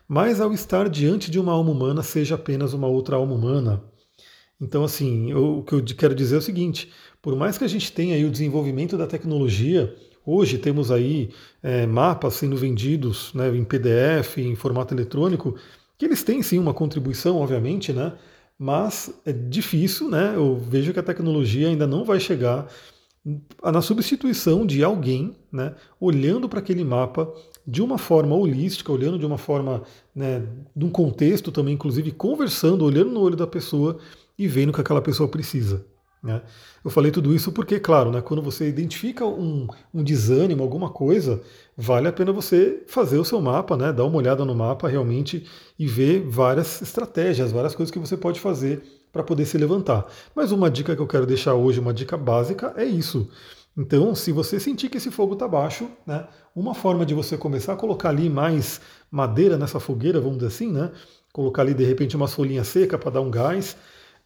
mas 0.08 0.41
ao 0.41 0.53
estar 0.53 0.88
diante 0.88 1.31
de 1.31 1.38
uma 1.38 1.53
alma 1.53 1.70
humana, 1.70 2.03
seja 2.03 2.37
apenas 2.37 2.73
uma 2.73 2.87
outra 2.87 3.17
alma 3.17 3.35
humana. 3.35 3.82
Então, 4.61 4.85
assim, 4.85 5.31
eu, 5.31 5.58
o 5.58 5.62
que 5.65 5.75
eu 5.75 5.85
quero 5.85 6.15
dizer 6.15 6.37
é 6.37 6.38
o 6.38 6.43
seguinte: 6.43 6.93
por 7.20 7.35
mais 7.35 7.58
que 7.58 7.65
a 7.65 7.69
gente 7.69 7.93
tenha 7.93 8.15
aí 8.15 8.25
o 8.25 8.31
desenvolvimento 8.31 8.97
da 8.97 9.06
tecnologia, 9.06 9.94
Hoje 10.25 10.59
temos 10.59 10.91
aí 10.91 11.31
é, 11.63 11.87
mapas 11.87 12.35
sendo 12.35 12.57
vendidos 12.57 13.33
né, 13.35 13.49
em 13.57 13.65
PDF, 13.65 14.39
em 14.39 14.55
formato 14.55 14.95
eletrônico, 14.95 15.57
que 15.99 16.05
eles 16.05 16.23
têm 16.23 16.43
sim 16.43 16.59
uma 16.59 16.73
contribuição, 16.73 17.37
obviamente, 17.39 17.93
né? 17.93 18.13
Mas 18.59 19.13
é 19.27 19.33
difícil, 19.33 20.09
né? 20.09 20.33
Eu 20.37 20.57
vejo 20.57 20.93
que 20.93 20.99
a 20.99 21.03
tecnologia 21.03 21.69
ainda 21.69 21.87
não 21.87 22.05
vai 22.05 22.21
chegar 22.21 22.69
na 23.63 23.81
substituição 23.81 24.67
de 24.67 24.83
alguém, 24.83 25.37
né, 25.51 25.75
olhando 26.01 26.49
para 26.49 26.59
aquele 26.59 26.83
mapa 26.83 27.33
de 27.67 27.81
uma 27.81 27.97
forma 27.97 28.35
holística, 28.35 28.91
olhando 28.91 29.19
de 29.19 29.25
uma 29.25 29.39
forma, 29.39 29.83
né, 30.15 30.45
de 30.75 30.85
um 30.85 30.91
contexto 30.91 31.53
também, 31.53 31.75
inclusive 31.75 32.11
conversando, 32.11 32.85
olhando 32.85 33.11
no 33.11 33.21
olho 33.21 33.37
da 33.37 33.47
pessoa 33.47 33.99
e 34.37 34.49
vendo 34.49 34.71
o 34.71 34.73
que 34.73 34.81
aquela 34.81 35.01
pessoa 35.01 35.29
precisa. 35.29 35.87
Né? 36.23 36.41
Eu 36.85 36.91
falei 36.91 37.11
tudo 37.11 37.35
isso 37.35 37.51
porque, 37.51 37.81
claro, 37.81 38.13
né, 38.13 38.21
quando 38.21 38.41
você 38.41 38.69
identifica 38.69 39.27
um, 39.27 39.67
um, 39.93 40.05
desânimo, 40.05 40.63
alguma 40.63 40.89
coisa, 40.89 41.43
vale 41.77 42.07
a 42.07 42.13
pena 42.13 42.33
você 42.33 42.85
fazer 42.87 43.19
o 43.19 43.25
seu 43.25 43.41
mapa, 43.41 43.77
né, 43.77 43.93
dar 43.93 44.05
uma 44.05 44.19
olhada 44.19 44.45
no 44.45 44.55
mapa 44.55 44.89
realmente 44.89 45.45
e 45.77 45.87
ver 45.87 46.21
várias 46.29 46.81
estratégias, 46.81 47.51
várias 47.51 47.75
coisas 47.75 47.91
que 47.91 47.99
você 47.99 48.17
pode 48.17 48.39
fazer 48.39 48.83
para 49.13 49.25
poder 49.25 49.47
se 49.47 49.59
levantar. 49.59 50.07
Mas 50.35 50.53
uma 50.53 50.71
dica 50.71 50.95
que 50.95 51.03
eu 51.03 51.09
quero 51.09 51.27
deixar 51.27 51.55
hoje, 51.55 51.81
uma 51.81 51.93
dica 51.93 52.17
básica, 52.17 52.73
é 52.77 52.85
isso. 52.85 53.29
Então, 53.77 54.15
se 54.15 54.31
você 54.31 54.61
sentir 54.61 54.91
que 54.91 54.99
esse 54.99 55.11
fogo 55.11 55.33
está 55.33 55.49
baixo, 55.49 55.89
né, 56.07 56.29
uma 56.55 56.75
forma 56.75 57.05
de 57.05 57.15
você 57.15 57.37
começar 57.37 57.73
a 57.73 57.77
colocar 57.77 58.11
ali 58.11 58.31
mais 58.31 58.81
madeira 59.11 59.59
nessa 59.59 59.81
fogueira, 59.81 60.21
vamos 60.21 60.37
dizer 60.37 60.49
assim, 60.49 60.71
né, 60.71 60.93
colocar 61.33 61.63
ali 61.63 61.75
de 61.75 61.85
repente 61.85 62.15
umas 62.15 62.33
folhinhas 62.33 62.69
secas 62.69 63.01
para 63.01 63.11
dar 63.11 63.23
um 63.23 63.31
gás, 63.31 63.77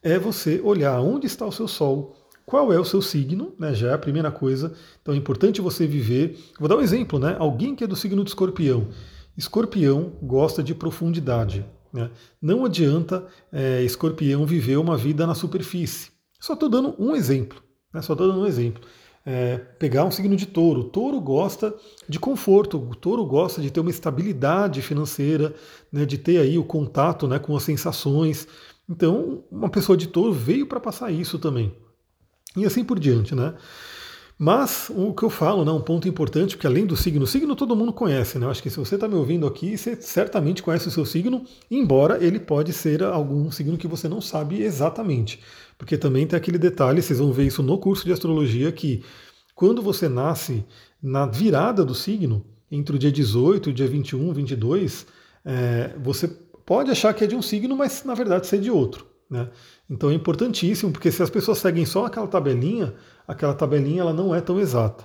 é 0.06 0.20
você 0.20 0.60
olhar 0.62 1.00
onde 1.00 1.26
está 1.26 1.44
o 1.44 1.50
seu 1.50 1.66
Sol, 1.66 2.14
qual 2.46 2.72
é 2.72 2.78
o 2.78 2.84
seu 2.84 3.02
signo, 3.02 3.52
né, 3.58 3.74
já 3.74 3.90
é 3.90 3.94
a 3.94 3.98
primeira 3.98 4.30
coisa. 4.30 4.72
Então 5.02 5.12
é 5.12 5.16
importante 5.16 5.60
você 5.60 5.84
viver. 5.84 6.38
Vou 6.60 6.68
dar 6.68 6.76
um 6.76 6.80
exemplo, 6.80 7.18
né? 7.18 7.34
Alguém 7.40 7.74
que 7.74 7.82
é 7.82 7.88
do 7.88 7.96
signo 7.96 8.22
de 8.22 8.30
escorpião. 8.30 8.86
Escorpião 9.36 10.12
gosta 10.22 10.62
de 10.62 10.76
profundidade. 10.76 11.66
Né? 11.92 12.08
Não 12.40 12.64
adianta 12.64 13.26
é, 13.52 13.82
escorpião 13.82 14.46
viver 14.46 14.76
uma 14.76 14.96
vida 14.96 15.26
na 15.26 15.34
superfície. 15.34 16.12
Só 16.38 16.52
estou 16.52 16.68
dando 16.68 16.94
um 17.00 17.16
exemplo. 17.16 17.60
Né? 17.92 18.00
Só 18.00 18.12
estou 18.12 18.28
dando 18.28 18.42
um 18.42 18.46
exemplo. 18.46 18.80
É, 19.24 19.56
pegar 19.56 20.04
um 20.04 20.10
signo 20.12 20.36
de 20.36 20.46
touro. 20.46 20.84
Touro 20.84 21.20
gosta 21.20 21.74
de 22.08 22.20
conforto, 22.20 22.78
o 22.78 22.94
touro 22.94 23.26
gosta 23.26 23.60
de 23.60 23.72
ter 23.72 23.80
uma 23.80 23.90
estabilidade 23.90 24.80
financeira, 24.82 25.52
né, 25.90 26.06
de 26.06 26.16
ter 26.16 26.38
aí 26.38 26.56
o 26.56 26.62
contato 26.62 27.26
né, 27.26 27.40
com 27.40 27.56
as 27.56 27.64
sensações. 27.64 28.46
Então, 28.88 29.44
uma 29.50 29.68
pessoa 29.68 29.96
de 29.96 30.06
touro 30.06 30.32
veio 30.32 30.66
para 30.66 30.80
passar 30.80 31.10
isso 31.10 31.38
também. 31.38 31.74
E 32.56 32.64
assim 32.64 32.84
por 32.84 32.98
diante, 32.98 33.34
né? 33.34 33.54
Mas 34.38 34.90
o 34.94 35.14
que 35.14 35.22
eu 35.22 35.30
falo, 35.30 35.64
né, 35.64 35.72
um 35.72 35.80
ponto 35.80 36.06
importante, 36.06 36.56
porque 36.56 36.66
além 36.66 36.84
do 36.84 36.94
signo, 36.94 37.26
signo 37.26 37.56
todo 37.56 37.74
mundo 37.74 37.92
conhece, 37.92 38.38
né? 38.38 38.44
Eu 38.44 38.50
acho 38.50 38.62
que 38.62 38.68
se 38.68 38.78
você 38.78 38.94
está 38.96 39.08
me 39.08 39.14
ouvindo 39.14 39.46
aqui, 39.46 39.78
você 39.78 39.96
certamente 39.96 40.62
conhece 40.62 40.88
o 40.88 40.90
seu 40.90 41.06
signo, 41.06 41.42
embora 41.70 42.22
ele 42.22 42.38
pode 42.38 42.72
ser 42.72 43.02
algum 43.02 43.50
signo 43.50 43.78
que 43.78 43.88
você 43.88 44.08
não 44.08 44.20
sabe 44.20 44.62
exatamente. 44.62 45.40
Porque 45.78 45.96
também 45.96 46.26
tem 46.26 46.36
aquele 46.36 46.58
detalhe, 46.58 47.00
vocês 47.00 47.18
vão 47.18 47.32
ver 47.32 47.46
isso 47.46 47.62
no 47.62 47.78
curso 47.78 48.04
de 48.04 48.12
astrologia, 48.12 48.70
que 48.70 49.02
quando 49.54 49.80
você 49.80 50.06
nasce 50.06 50.64
na 51.02 51.24
virada 51.24 51.82
do 51.82 51.94
signo, 51.94 52.44
entre 52.70 52.96
o 52.96 52.98
dia 52.98 53.12
18 53.12 53.70
e 53.70 53.72
o 53.72 53.74
dia 53.74 53.88
21, 53.88 54.34
22, 54.34 55.06
é, 55.46 55.94
você 56.02 56.28
pode 56.66 56.90
achar 56.90 57.14
que 57.14 57.24
é 57.24 57.26
de 57.26 57.36
um 57.36 57.40
signo, 57.40 57.76
mas 57.76 58.04
na 58.04 58.14
verdade 58.14 58.46
ser 58.46 58.60
de 58.60 58.70
outro. 58.70 59.06
Né? 59.30 59.48
Então 59.88 60.10
é 60.10 60.14
importantíssimo, 60.14 60.92
porque 60.92 61.10
se 61.10 61.22
as 61.22 61.30
pessoas 61.30 61.58
seguem 61.58 61.86
só 61.86 62.06
aquela 62.06 62.26
tabelinha, 62.26 62.94
aquela 63.26 63.54
tabelinha 63.54 64.02
ela 64.02 64.12
não 64.12 64.34
é 64.34 64.40
tão 64.40 64.60
exata. 64.60 65.04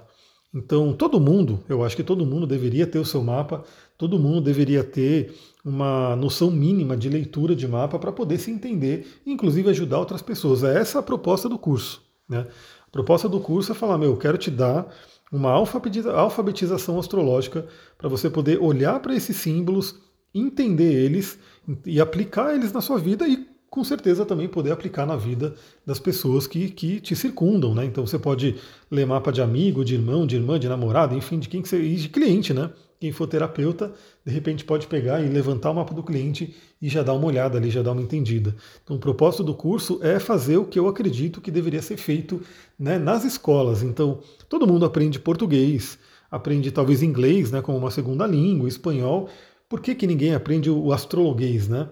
Então 0.54 0.92
todo 0.94 1.20
mundo, 1.20 1.64
eu 1.70 1.84
acho 1.84 1.96
que 1.96 2.04
todo 2.04 2.26
mundo 2.26 2.46
deveria 2.46 2.86
ter 2.86 3.00
o 3.00 3.06
seu 3.06 3.24
mapa, 3.24 3.64
todo 3.98 4.20
mundo 4.20 4.42
deveria 4.42 4.84
ter 4.84 5.34
uma 5.64 6.16
noção 6.16 6.52
mínima 6.52 6.98
de 6.98 7.08
leitura 7.08 7.56
de 7.56 7.68
mapa 7.68 7.98
para 8.00 8.12
poder 8.12 8.40
se 8.40 8.52
entender, 8.52 9.08
inclusive 9.26 9.70
ajudar 9.70 10.00
outras 10.00 10.22
pessoas. 10.22 10.64
É 10.64 10.78
essa 10.78 11.00
a 11.00 11.04
proposta 11.04 11.48
do 11.48 11.58
curso. 11.58 12.02
Né? 12.28 12.48
A 12.88 12.92
proposta 12.92 13.30
do 13.30 13.40
curso 13.40 13.72
é 13.72 13.76
falar, 13.76 13.98
meu, 13.98 14.12
eu 14.12 14.18
quero 14.18 14.38
te 14.38 14.52
dar 14.52 14.92
uma 15.32 15.52
alfabetização 15.52 17.00
astrológica 17.00 17.66
para 17.98 18.10
você 18.10 18.30
poder 18.30 18.62
olhar 18.62 19.00
para 19.00 19.16
esses 19.16 19.38
símbolos, 19.38 19.96
entender 20.34 20.94
eles 20.94 21.40
e 21.86 22.00
aplicar 22.02 22.54
eles 22.54 22.72
na 22.72 22.82
sua 22.82 22.98
vida 22.98 23.28
e 23.28 23.48
com 23.72 23.86
certeza 23.86 24.26
também 24.26 24.50
poder 24.50 24.72
aplicar 24.72 25.06
na 25.06 25.16
vida 25.16 25.56
das 25.86 25.98
pessoas 25.98 26.46
que, 26.46 26.70
que 26.70 27.00
te 27.00 27.16
circundam, 27.16 27.74
né? 27.74 27.86
Então 27.86 28.06
você 28.06 28.20
pode 28.20 28.58
ler 28.92 29.08
mapa 29.08 29.32
de 29.32 29.42
amigo, 29.42 29.86
de 29.86 29.96
irmão, 29.96 30.28
de 30.28 30.36
irmã, 30.36 30.60
de 30.60 30.68
namorado, 30.68 31.16
enfim, 31.16 31.40
de 31.40 31.48
quem 31.48 31.62
que 31.62 31.70
você, 31.70 31.82
e 31.82 31.96
de 31.96 32.10
cliente, 32.10 32.54
né? 32.54 32.70
Quem 33.00 33.14
for 33.14 33.28
terapeuta, 33.28 33.94
de 34.26 34.32
repente 34.32 34.66
pode 34.66 34.88
pegar 34.88 35.22
e 35.22 35.30
levantar 35.30 35.72
o 35.72 35.74
mapa 35.74 35.94
do 35.94 36.04
cliente 36.04 36.54
e 36.82 36.90
já 36.90 37.02
dar 37.02 37.14
uma 37.14 37.26
olhada 37.26 37.58
ali, 37.58 37.70
já 37.70 37.82
dar 37.82 37.94
uma 37.94 38.02
entendida. 38.02 38.54
Então 38.84 38.98
o 38.98 39.00
propósito 39.00 39.44
do 39.44 39.56
curso 39.56 40.00
é 40.04 40.20
fazer 40.20 40.58
o 40.58 40.66
que 40.66 40.78
eu 40.78 40.88
acredito 40.90 41.40
que 41.40 41.50
deveria 41.50 41.82
ser 41.82 41.96
feito 41.96 42.42
né, 42.78 43.00
nas 43.00 43.24
escolas. 43.24 43.82
Então 43.82 44.20
todo 44.50 44.68
mundo 44.68 44.86
aprende 44.86 45.18
português, 45.18 45.98
aprende 46.30 46.70
talvez 46.72 47.02
inglês, 47.02 47.52
né, 47.52 47.62
como 47.62 47.78
uma 47.78 47.90
segunda 47.90 48.28
língua, 48.28 48.68
espanhol, 48.68 49.30
por 49.72 49.80
que, 49.80 49.96
que 49.96 50.06
ninguém 50.06 50.36
aprende 50.36 50.70
o 50.70 50.92
astrologuês, 50.92 51.70
né? 51.70 51.88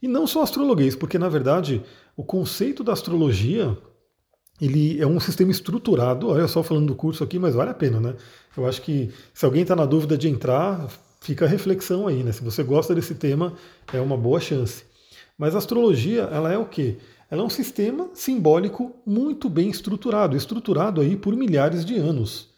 E 0.00 0.06
não 0.06 0.24
só 0.24 0.44
astrologuês, 0.44 0.94
porque 0.94 1.18
na 1.18 1.28
verdade 1.28 1.82
o 2.16 2.22
conceito 2.22 2.84
da 2.84 2.92
astrologia 2.92 3.76
ele 4.60 5.02
é 5.02 5.06
um 5.06 5.18
sistema 5.18 5.50
estruturado. 5.50 6.28
Olha 6.28 6.46
só 6.46 6.62
falando 6.62 6.86
do 6.86 6.94
curso 6.94 7.24
aqui, 7.24 7.36
mas 7.36 7.56
vale 7.56 7.70
a 7.70 7.74
pena, 7.74 7.98
né? 7.98 8.14
Eu 8.56 8.64
acho 8.64 8.80
que 8.82 9.10
se 9.34 9.44
alguém 9.44 9.62
está 9.62 9.74
na 9.74 9.84
dúvida 9.84 10.16
de 10.16 10.28
entrar, 10.28 10.88
fica 11.20 11.44
a 11.44 11.48
reflexão 11.48 12.06
aí, 12.06 12.22
né? 12.22 12.30
Se 12.30 12.44
você 12.44 12.62
gosta 12.62 12.94
desse 12.94 13.16
tema, 13.16 13.54
é 13.92 14.00
uma 14.00 14.16
boa 14.16 14.38
chance. 14.38 14.84
Mas 15.36 15.56
a 15.56 15.58
astrologia, 15.58 16.28
ela 16.30 16.52
é 16.52 16.56
o 16.56 16.66
quê? 16.66 16.98
Ela 17.28 17.42
é 17.42 17.44
um 17.44 17.50
sistema 17.50 18.10
simbólico 18.14 18.94
muito 19.04 19.50
bem 19.50 19.70
estruturado, 19.70 20.36
estruturado 20.36 21.00
aí 21.00 21.16
por 21.16 21.34
milhares 21.34 21.84
de 21.84 21.96
anos. 21.96 22.53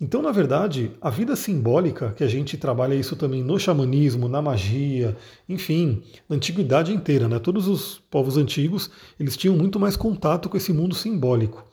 Então, 0.00 0.22
na 0.22 0.32
verdade, 0.32 0.92
a 0.98 1.10
vida 1.10 1.36
simbólica, 1.36 2.14
que 2.16 2.24
a 2.24 2.26
gente 2.26 2.56
trabalha 2.56 2.94
isso 2.94 3.14
também 3.16 3.42
no 3.42 3.58
xamanismo, 3.58 4.30
na 4.30 4.40
magia, 4.40 5.14
enfim, 5.46 6.02
na 6.26 6.36
antiguidade 6.36 6.90
inteira, 6.90 7.28
né? 7.28 7.38
Todos 7.38 7.68
os 7.68 7.98
povos 8.10 8.38
antigos, 8.38 8.90
eles 9.18 9.36
tinham 9.36 9.54
muito 9.54 9.78
mais 9.78 9.98
contato 9.98 10.48
com 10.48 10.56
esse 10.56 10.72
mundo 10.72 10.94
simbólico. 10.94 11.66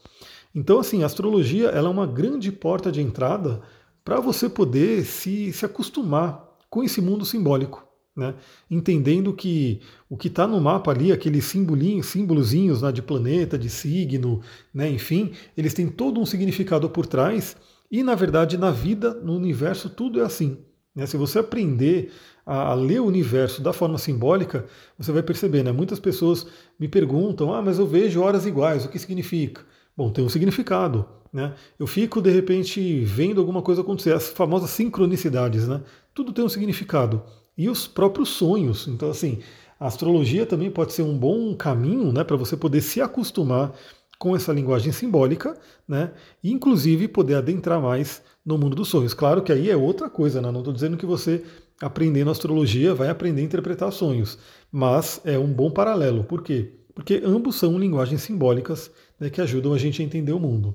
Então, 0.54 0.78
assim, 0.78 1.04
a 1.04 1.06
astrologia 1.06 1.70
ela 1.70 1.88
é 1.88 1.92
uma 1.92 2.06
grande 2.06 2.52
porta 2.52 2.92
de 2.92 3.00
entrada 3.00 3.62
para 4.04 4.20
você 4.20 4.50
poder 4.50 5.06
se, 5.06 5.54
se 5.54 5.66
acostumar 5.66 6.44
com 6.70 6.84
esse 6.84 7.00
mundo 7.00 7.24
simbólico. 7.24 7.88
Né? 8.14 8.34
Entendendo 8.70 9.32
que 9.32 9.80
o 10.10 10.18
que 10.18 10.28
está 10.28 10.46
no 10.48 10.60
mapa 10.60 10.92
ali, 10.92 11.14
aqueles 11.14 11.46
simbolinhos, 11.46 12.08
símbolozinhos 12.08 12.82
né, 12.82 12.92
de 12.92 13.02
planeta, 13.02 13.58
de 13.58 13.70
signo, 13.70 14.42
né, 14.74 14.90
enfim, 14.90 15.32
eles 15.56 15.74
têm 15.74 15.88
todo 15.88 16.20
um 16.20 16.26
significado 16.26 16.90
por 16.90 17.06
trás 17.06 17.56
e, 17.92 18.04
na 18.04 18.16
verdade, 18.16 18.58
na 18.58 18.72
vida, 18.72 19.14
no 19.14 19.36
universo, 19.36 19.90
tudo 19.90 20.22
é 20.22 20.24
assim. 20.24 20.58
Né? 20.96 21.06
Se 21.06 21.16
você 21.16 21.40
aprender 21.40 22.12
a, 22.46 22.74
ler 22.74 23.00
o 23.00 23.06
universo 23.06 23.62
da 23.62 23.72
forma 23.72 23.98
simbólica, 23.98 24.66
você 24.98 25.12
vai 25.12 25.24
perceber. 25.24 25.64
Né? 25.64 25.72
Muitas 25.72 26.00
pessoas 26.00 26.48
me 26.80 26.88
perguntam: 26.88 27.54
ah, 27.54 27.62
mas 27.62 27.80
eu 27.80 27.86
vejo 27.86 28.22
horas 28.22 28.46
iguais, 28.46 28.86
o 28.86 28.90
que 28.90 29.00
significa? 29.00 29.62
Bom, 29.96 30.12
tem 30.12 30.24
um 30.24 30.30
significado. 30.30 31.06
Né? 31.32 31.54
Eu 31.78 31.88
fico, 31.88 32.22
de 32.22 32.32
repente, 32.32 33.02
vendo 33.02 33.40
alguma 33.40 33.62
coisa 33.62 33.82
acontecer, 33.82 34.14
as 34.14 34.30
famosas 34.30 34.70
sincronicidades. 34.72 35.68
Né? 35.68 35.82
Tudo 36.14 36.34
tem 36.34 36.44
um 36.44 36.50
significado 36.50 37.24
e 37.58 37.70
os 37.70 37.88
próprios 37.88 38.30
sonhos. 38.30 38.88
Então, 38.88 39.10
assim, 39.10 39.40
a 39.80 39.88
astrologia 39.88 40.46
também 40.46 40.72
pode 40.72 40.94
ser 40.94 41.04
um 41.04 41.18
bom 41.18 41.56
caminho 41.56 42.12
né, 42.12 42.24
para 42.24 42.36
você 42.36 42.58
poder 42.58 42.82
se 42.82 43.02
acostumar 43.02 43.74
com 44.18 44.36
essa 44.36 44.52
linguagem 44.52 44.92
simbólica, 44.92 45.58
né, 45.88 46.12
e 46.44 46.52
inclusive 46.52 47.08
poder 47.08 47.36
adentrar 47.36 47.82
mais 47.82 48.22
no 48.46 48.58
mundo 48.58 48.76
dos 48.76 48.88
sonhos. 48.88 49.14
Claro 49.14 49.42
que 49.42 49.52
aí 49.52 49.70
é 49.70 49.76
outra 49.76 50.10
coisa, 50.10 50.42
né? 50.42 50.52
não 50.52 50.60
estou 50.60 50.74
dizendo 50.74 50.98
que 50.98 51.06
você 51.06 51.44
aprendendo 51.82 52.32
astrologia 52.32 52.96
vai 52.96 53.10
aprender 53.10 53.42
a 53.42 53.46
interpretar 53.46 53.92
sonhos, 53.92 54.38
mas 54.72 55.22
é 55.24 55.38
um 55.38 55.52
bom 55.52 55.70
paralelo. 55.70 56.24
Por 56.24 56.42
quê? 56.42 56.74
Porque 56.96 57.22
ambos 57.24 57.58
são 57.58 57.78
linguagens 57.78 58.22
simbólicas 58.22 58.90
né, 59.20 59.30
que 59.30 59.42
ajudam 59.42 59.74
a 59.74 59.78
gente 59.78 60.02
a 60.02 60.06
entender 60.06 60.32
o 60.32 60.40
mundo. 60.40 60.74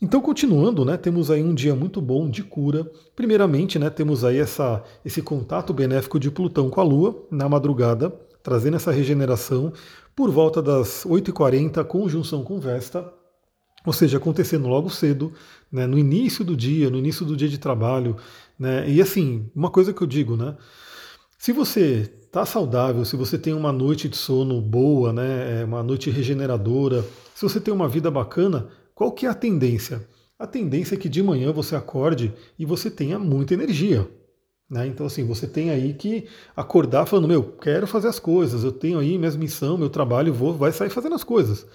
Então, 0.00 0.20
continuando, 0.20 0.84
né, 0.84 0.96
temos 0.96 1.30
aí 1.30 1.42
um 1.42 1.54
dia 1.54 1.74
muito 1.74 2.00
bom 2.00 2.28
de 2.28 2.42
cura. 2.42 2.90
Primeiramente, 3.14 3.78
né, 3.78 3.88
temos 3.88 4.24
aí 4.24 4.38
essa, 4.38 4.82
esse 5.04 5.22
contato 5.22 5.72
benéfico 5.72 6.18
de 6.18 6.30
Plutão 6.30 6.68
com 6.68 6.80
a 6.80 6.84
Lua 6.84 7.24
na 7.30 7.48
madrugada, 7.48 8.12
trazendo 8.42 8.76
essa 8.76 8.90
regeneração 8.90 9.72
por 10.14 10.30
volta 10.30 10.60
das 10.60 11.04
8h40, 11.04 11.84
conjunção 11.84 12.44
com 12.44 12.60
Vesta, 12.60 13.12
ou 13.84 13.92
seja, 13.92 14.18
acontecendo 14.18 14.68
logo 14.68 14.88
cedo, 14.90 15.32
né, 15.70 15.86
no 15.86 15.98
início 15.98 16.44
do 16.44 16.56
dia, 16.56 16.88
no 16.90 16.98
início 16.98 17.24
do 17.24 17.36
dia 17.36 17.48
de 17.48 17.58
trabalho. 17.58 18.16
Né, 18.58 18.88
e 18.88 19.00
assim, 19.00 19.50
uma 19.54 19.70
coisa 19.70 19.92
que 19.92 20.02
eu 20.02 20.06
digo, 20.06 20.36
né, 20.36 20.56
se 21.38 21.52
você 21.52 22.10
está 22.24 22.46
saudável, 22.46 23.04
se 23.04 23.16
você 23.16 23.36
tem 23.36 23.52
uma 23.52 23.72
noite 23.72 24.08
de 24.08 24.16
sono 24.16 24.60
boa, 24.60 25.12
né, 25.12 25.62
é, 25.62 25.64
uma 25.64 25.82
noite 25.82 26.10
regeneradora, 26.10 27.04
se 27.34 27.42
você 27.42 27.60
tem 27.60 27.74
uma 27.74 27.88
vida 27.88 28.10
bacana, 28.10 28.68
qual 28.94 29.10
que 29.10 29.26
é 29.26 29.28
a 29.28 29.34
tendência? 29.34 30.06
A 30.38 30.46
tendência 30.46 30.94
é 30.94 30.98
que 30.98 31.08
de 31.08 31.22
manhã 31.22 31.52
você 31.52 31.74
acorde 31.74 32.32
e 32.58 32.64
você 32.64 32.90
tenha 32.90 33.18
muita 33.18 33.54
energia. 33.54 34.08
Né? 34.72 34.86
Então, 34.86 35.04
assim, 35.04 35.26
você 35.26 35.46
tem 35.46 35.68
aí 35.68 35.92
que 35.92 36.26
acordar 36.56 37.04
falando, 37.04 37.28
meu, 37.28 37.42
quero 37.42 37.86
fazer 37.86 38.08
as 38.08 38.18
coisas, 38.18 38.64
eu 38.64 38.72
tenho 38.72 38.98
aí 38.98 39.18
minha 39.18 39.30
missão, 39.32 39.76
meu 39.76 39.90
trabalho, 39.90 40.32
vou, 40.32 40.54
vai 40.54 40.72
sair 40.72 40.88
fazendo 40.88 41.14
as 41.14 41.22
coisas. 41.22 41.66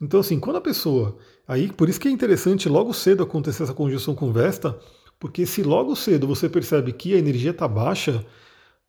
Então, 0.00 0.18
assim, 0.18 0.40
quando 0.40 0.56
a 0.56 0.60
pessoa. 0.60 1.16
Aí, 1.46 1.70
por 1.70 1.88
isso 1.88 2.00
que 2.00 2.08
é 2.08 2.10
interessante 2.10 2.68
logo 2.68 2.92
cedo 2.92 3.22
acontecer 3.22 3.62
essa 3.62 3.72
conjunção 3.72 4.12
com 4.16 4.32
Vesta, 4.32 4.76
porque 5.20 5.46
se 5.46 5.62
logo 5.62 5.94
cedo 5.94 6.26
você 6.26 6.48
percebe 6.48 6.92
que 6.92 7.14
a 7.14 7.18
energia 7.18 7.52
está 7.52 7.68
baixa, 7.68 8.26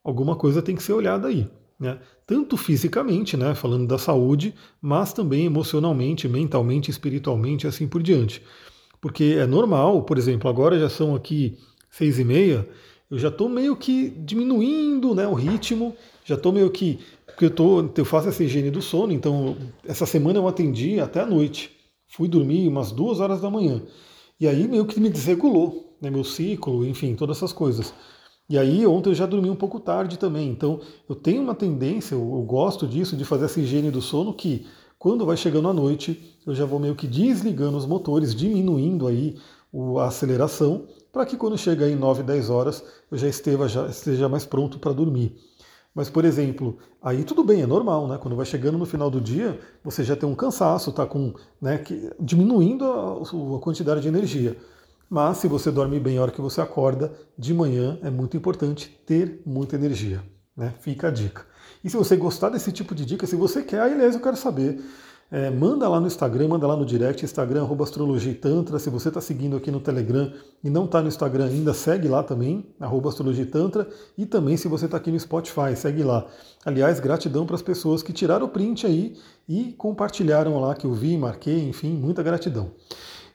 alguma 0.03 0.35
coisa 0.35 0.59
tem 0.59 0.75
que 0.75 0.81
ser 0.81 0.93
olhada 0.93 1.27
aí. 1.27 1.47
Né? 1.79 1.99
Tanto 2.25 2.57
fisicamente, 2.57 3.37
né, 3.37 3.53
falando 3.53 3.85
da 3.85 3.99
saúde, 3.99 4.55
mas 4.81 5.13
também 5.13 5.45
emocionalmente, 5.45 6.27
mentalmente, 6.27 6.89
espiritualmente 6.89 7.67
e 7.67 7.69
assim 7.69 7.87
por 7.87 8.01
diante. 8.01 8.41
Porque 8.99 9.35
é 9.37 9.45
normal, 9.45 10.01
por 10.01 10.17
exemplo, 10.17 10.49
agora 10.49 10.79
já 10.79 10.89
são 10.89 11.13
aqui 11.13 11.55
seis 11.91 12.17
e 12.17 12.23
meia, 12.23 12.67
eu 13.13 13.19
já 13.19 13.27
estou 13.27 13.47
meio 13.47 13.75
que 13.75 14.09
diminuindo 14.09 15.13
né, 15.13 15.27
o 15.27 15.35
ritmo, 15.35 15.95
já 16.25 16.33
estou 16.33 16.51
meio 16.51 16.71
que. 16.71 16.97
Porque 17.27 17.45
eu, 17.45 17.51
tô, 17.51 17.87
eu 17.95 18.05
faço 18.05 18.27
essa 18.27 18.43
higiene 18.43 18.71
do 18.71 18.81
sono, 18.81 19.13
então 19.13 19.55
essa 19.85 20.03
semana 20.07 20.39
eu 20.39 20.47
atendi 20.47 20.99
até 20.99 21.21
a 21.21 21.25
noite. 21.25 21.69
Fui 22.07 22.27
dormir 22.27 22.67
umas 22.67 22.91
duas 22.91 23.19
horas 23.19 23.39
da 23.39 23.51
manhã. 23.51 23.83
E 24.39 24.47
aí 24.47 24.67
meio 24.67 24.87
que 24.87 24.99
me 24.99 25.09
desregulou, 25.09 25.95
né, 26.01 26.09
meu 26.09 26.23
ciclo, 26.23 26.83
enfim, 26.87 27.13
todas 27.13 27.37
essas 27.37 27.53
coisas. 27.53 27.93
E 28.49 28.57
aí 28.57 28.83
ontem 28.87 29.11
eu 29.11 29.13
já 29.13 29.27
dormi 29.27 29.47
um 29.47 29.55
pouco 29.55 29.79
tarde 29.79 30.17
também. 30.17 30.49
Então 30.49 30.81
eu 31.07 31.13
tenho 31.13 31.43
uma 31.43 31.53
tendência, 31.53 32.15
eu, 32.15 32.19
eu 32.19 32.41
gosto 32.41 32.87
disso, 32.87 33.15
de 33.15 33.23
fazer 33.23 33.45
essa 33.45 33.59
higiene 33.59 33.91
do 33.91 34.01
sono 34.01 34.33
que 34.33 34.65
quando 34.97 35.23
vai 35.23 35.37
chegando 35.37 35.67
a 35.67 35.73
noite, 35.73 36.19
eu 36.47 36.55
já 36.55 36.65
vou 36.65 36.79
meio 36.79 36.95
que 36.95 37.05
desligando 37.05 37.77
os 37.77 37.85
motores, 37.85 38.33
diminuindo 38.33 39.05
aí 39.05 39.35
a 39.99 40.07
aceleração, 40.07 40.87
para 41.11 41.25
que 41.25 41.37
quando 41.37 41.57
chega 41.57 41.85
aí 41.85 41.95
9, 41.95 42.23
10 42.23 42.49
horas 42.49 42.83
eu 43.11 43.17
já 43.17 43.27
esteja, 43.27 43.67
já 43.67 43.87
esteja 43.87 44.29
mais 44.29 44.45
pronto 44.45 44.79
para 44.79 44.93
dormir. 44.93 45.35
Mas, 45.95 46.09
por 46.09 46.25
exemplo, 46.25 46.77
aí 47.01 47.23
tudo 47.23 47.43
bem, 47.43 47.61
é 47.61 47.67
normal, 47.67 48.07
né? 48.07 48.17
Quando 48.17 48.35
vai 48.35 48.45
chegando 48.45 48.77
no 48.79 48.85
final 48.85 49.11
do 49.11 49.21
dia, 49.21 49.59
você 49.83 50.03
já 50.03 50.15
tem 50.15 50.27
um 50.27 50.33
cansaço, 50.33 50.89
está 50.89 51.05
com, 51.05 51.33
né, 51.61 51.77
que, 51.77 52.11
diminuindo 52.19 52.83
a, 52.85 53.21
a 53.21 53.59
quantidade 53.59 54.01
de 54.01 54.07
energia. 54.07 54.57
Mas 55.07 55.37
se 55.37 55.47
você 55.47 55.69
dorme 55.69 55.99
bem 55.99 56.17
a 56.17 56.23
hora 56.23 56.31
que 56.31 56.41
você 56.41 56.59
acorda, 56.61 57.13
de 57.37 57.53
manhã 57.53 57.99
é 58.01 58.09
muito 58.09 58.35
importante 58.35 58.89
ter 59.05 59.41
muita 59.45 59.75
energia. 59.75 60.23
Né? 60.57 60.73
Fica 60.79 61.09
a 61.09 61.11
dica. 61.11 61.45
E 61.83 61.89
se 61.89 61.95
você 61.95 62.15
gostar 62.15 62.49
desse 62.49 62.71
tipo 62.71 62.95
de 62.95 63.05
dica, 63.05 63.27
se 63.27 63.35
você 63.35 63.61
quer, 63.61 63.81
aliás, 63.81 64.15
eu 64.15 64.21
quero 64.21 64.35
saber. 64.35 64.81
É, 65.31 65.49
manda 65.49 65.89
lá 65.89 65.99
no 65.99 66.05
Instagram, 66.05 66.49
manda 66.49 66.67
lá 66.67 66.75
no 66.75 66.85
direct, 66.85 67.25
Instagram, 67.25 67.67
astrologia 67.81 68.35
tantra. 68.35 68.77
Se 68.77 68.89
você 68.89 69.07
está 69.07 69.19
seguindo 69.19 69.57
aqui 69.57 69.71
no 69.71 69.79
Telegram 69.79 70.31
e 70.63 70.69
não 70.69 70.85
está 70.85 71.01
no 71.01 71.07
Instagram 71.07 71.45
ainda, 71.45 71.73
segue 71.73 72.07
lá 72.07 72.21
também, 72.21 72.67
astrologia 72.79 73.45
tantra. 73.45 73.87
E 74.17 74.25
também 74.25 74.57
se 74.57 74.67
você 74.67 74.85
está 74.85 74.97
aqui 74.97 75.11
no 75.11 75.19
Spotify, 75.19 75.75
segue 75.75 76.03
lá. 76.03 76.27
Aliás, 76.63 76.99
gratidão 76.99 77.45
para 77.45 77.55
as 77.55 77.63
pessoas 77.63 78.03
que 78.03 78.13
tiraram 78.13 78.45
o 78.45 78.49
print 78.49 78.85
aí 78.85 79.17
e 79.49 79.73
compartilharam 79.73 80.59
lá 80.59 80.75
que 80.75 80.85
eu 80.85 80.93
vi, 80.93 81.17
marquei, 81.17 81.67
enfim, 81.67 81.93
muita 81.93 82.21
gratidão. 82.21 82.71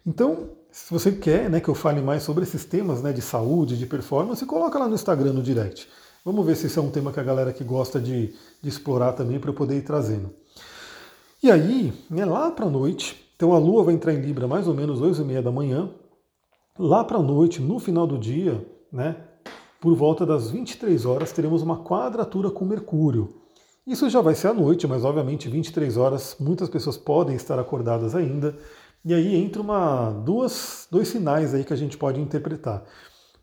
Então, 0.06 0.50
se 0.70 0.92
você 0.92 1.10
quer 1.10 1.50
né, 1.50 1.60
que 1.60 1.68
eu 1.68 1.74
fale 1.74 2.00
mais 2.00 2.22
sobre 2.22 2.44
esses 2.44 2.64
temas 2.64 3.02
né, 3.02 3.12
de 3.12 3.20
saúde, 3.20 3.76
de 3.76 3.86
performance, 3.86 4.44
coloca 4.46 4.78
lá 4.78 4.86
no 4.86 4.94
Instagram, 4.94 5.32
no 5.32 5.42
direct. 5.42 5.88
Vamos 6.24 6.46
ver 6.46 6.56
se 6.56 6.66
esse 6.66 6.78
é 6.78 6.82
um 6.82 6.90
tema 6.90 7.12
que 7.12 7.18
a 7.18 7.22
galera 7.22 7.52
que 7.52 7.64
gosta 7.64 8.00
de, 8.00 8.34
de 8.62 8.68
explorar 8.68 9.14
também 9.14 9.40
para 9.40 9.50
eu 9.50 9.54
poder 9.54 9.76
ir 9.76 9.82
trazendo. 9.82 10.32
E 11.40 11.52
aí, 11.52 11.92
né, 12.10 12.24
lá 12.24 12.50
para 12.50 12.66
a 12.66 12.70
noite, 12.70 13.24
então 13.36 13.52
a 13.52 13.58
Lua 13.58 13.84
vai 13.84 13.94
entrar 13.94 14.12
em 14.12 14.20
Libra 14.20 14.48
mais 14.48 14.66
ou 14.66 14.74
menos 14.74 15.00
8 15.00 15.22
e 15.22 15.24
meia 15.24 15.40
da 15.40 15.52
manhã. 15.52 15.88
Lá 16.76 17.04
para 17.04 17.18
a 17.18 17.22
noite, 17.22 17.62
no 17.62 17.78
final 17.78 18.08
do 18.08 18.18
dia, 18.18 18.66
né, 18.92 19.16
por 19.80 19.94
volta 19.94 20.26
das 20.26 20.50
23 20.50 21.06
horas, 21.06 21.30
teremos 21.30 21.62
uma 21.62 21.84
quadratura 21.84 22.50
com 22.50 22.64
Mercúrio. 22.64 23.36
Isso 23.86 24.10
já 24.10 24.20
vai 24.20 24.34
ser 24.34 24.48
à 24.48 24.52
noite, 24.52 24.88
mas 24.88 25.04
obviamente 25.04 25.48
23 25.48 25.96
horas, 25.96 26.34
muitas 26.40 26.68
pessoas 26.68 26.96
podem 26.96 27.36
estar 27.36 27.56
acordadas 27.56 28.16
ainda. 28.16 28.58
E 29.04 29.14
aí 29.14 29.36
entra 29.36 29.62
uma, 29.62 30.10
duas, 30.10 30.88
dois 30.90 31.06
sinais 31.06 31.54
aí 31.54 31.62
que 31.62 31.72
a 31.72 31.76
gente 31.76 31.96
pode 31.96 32.20
interpretar. 32.20 32.82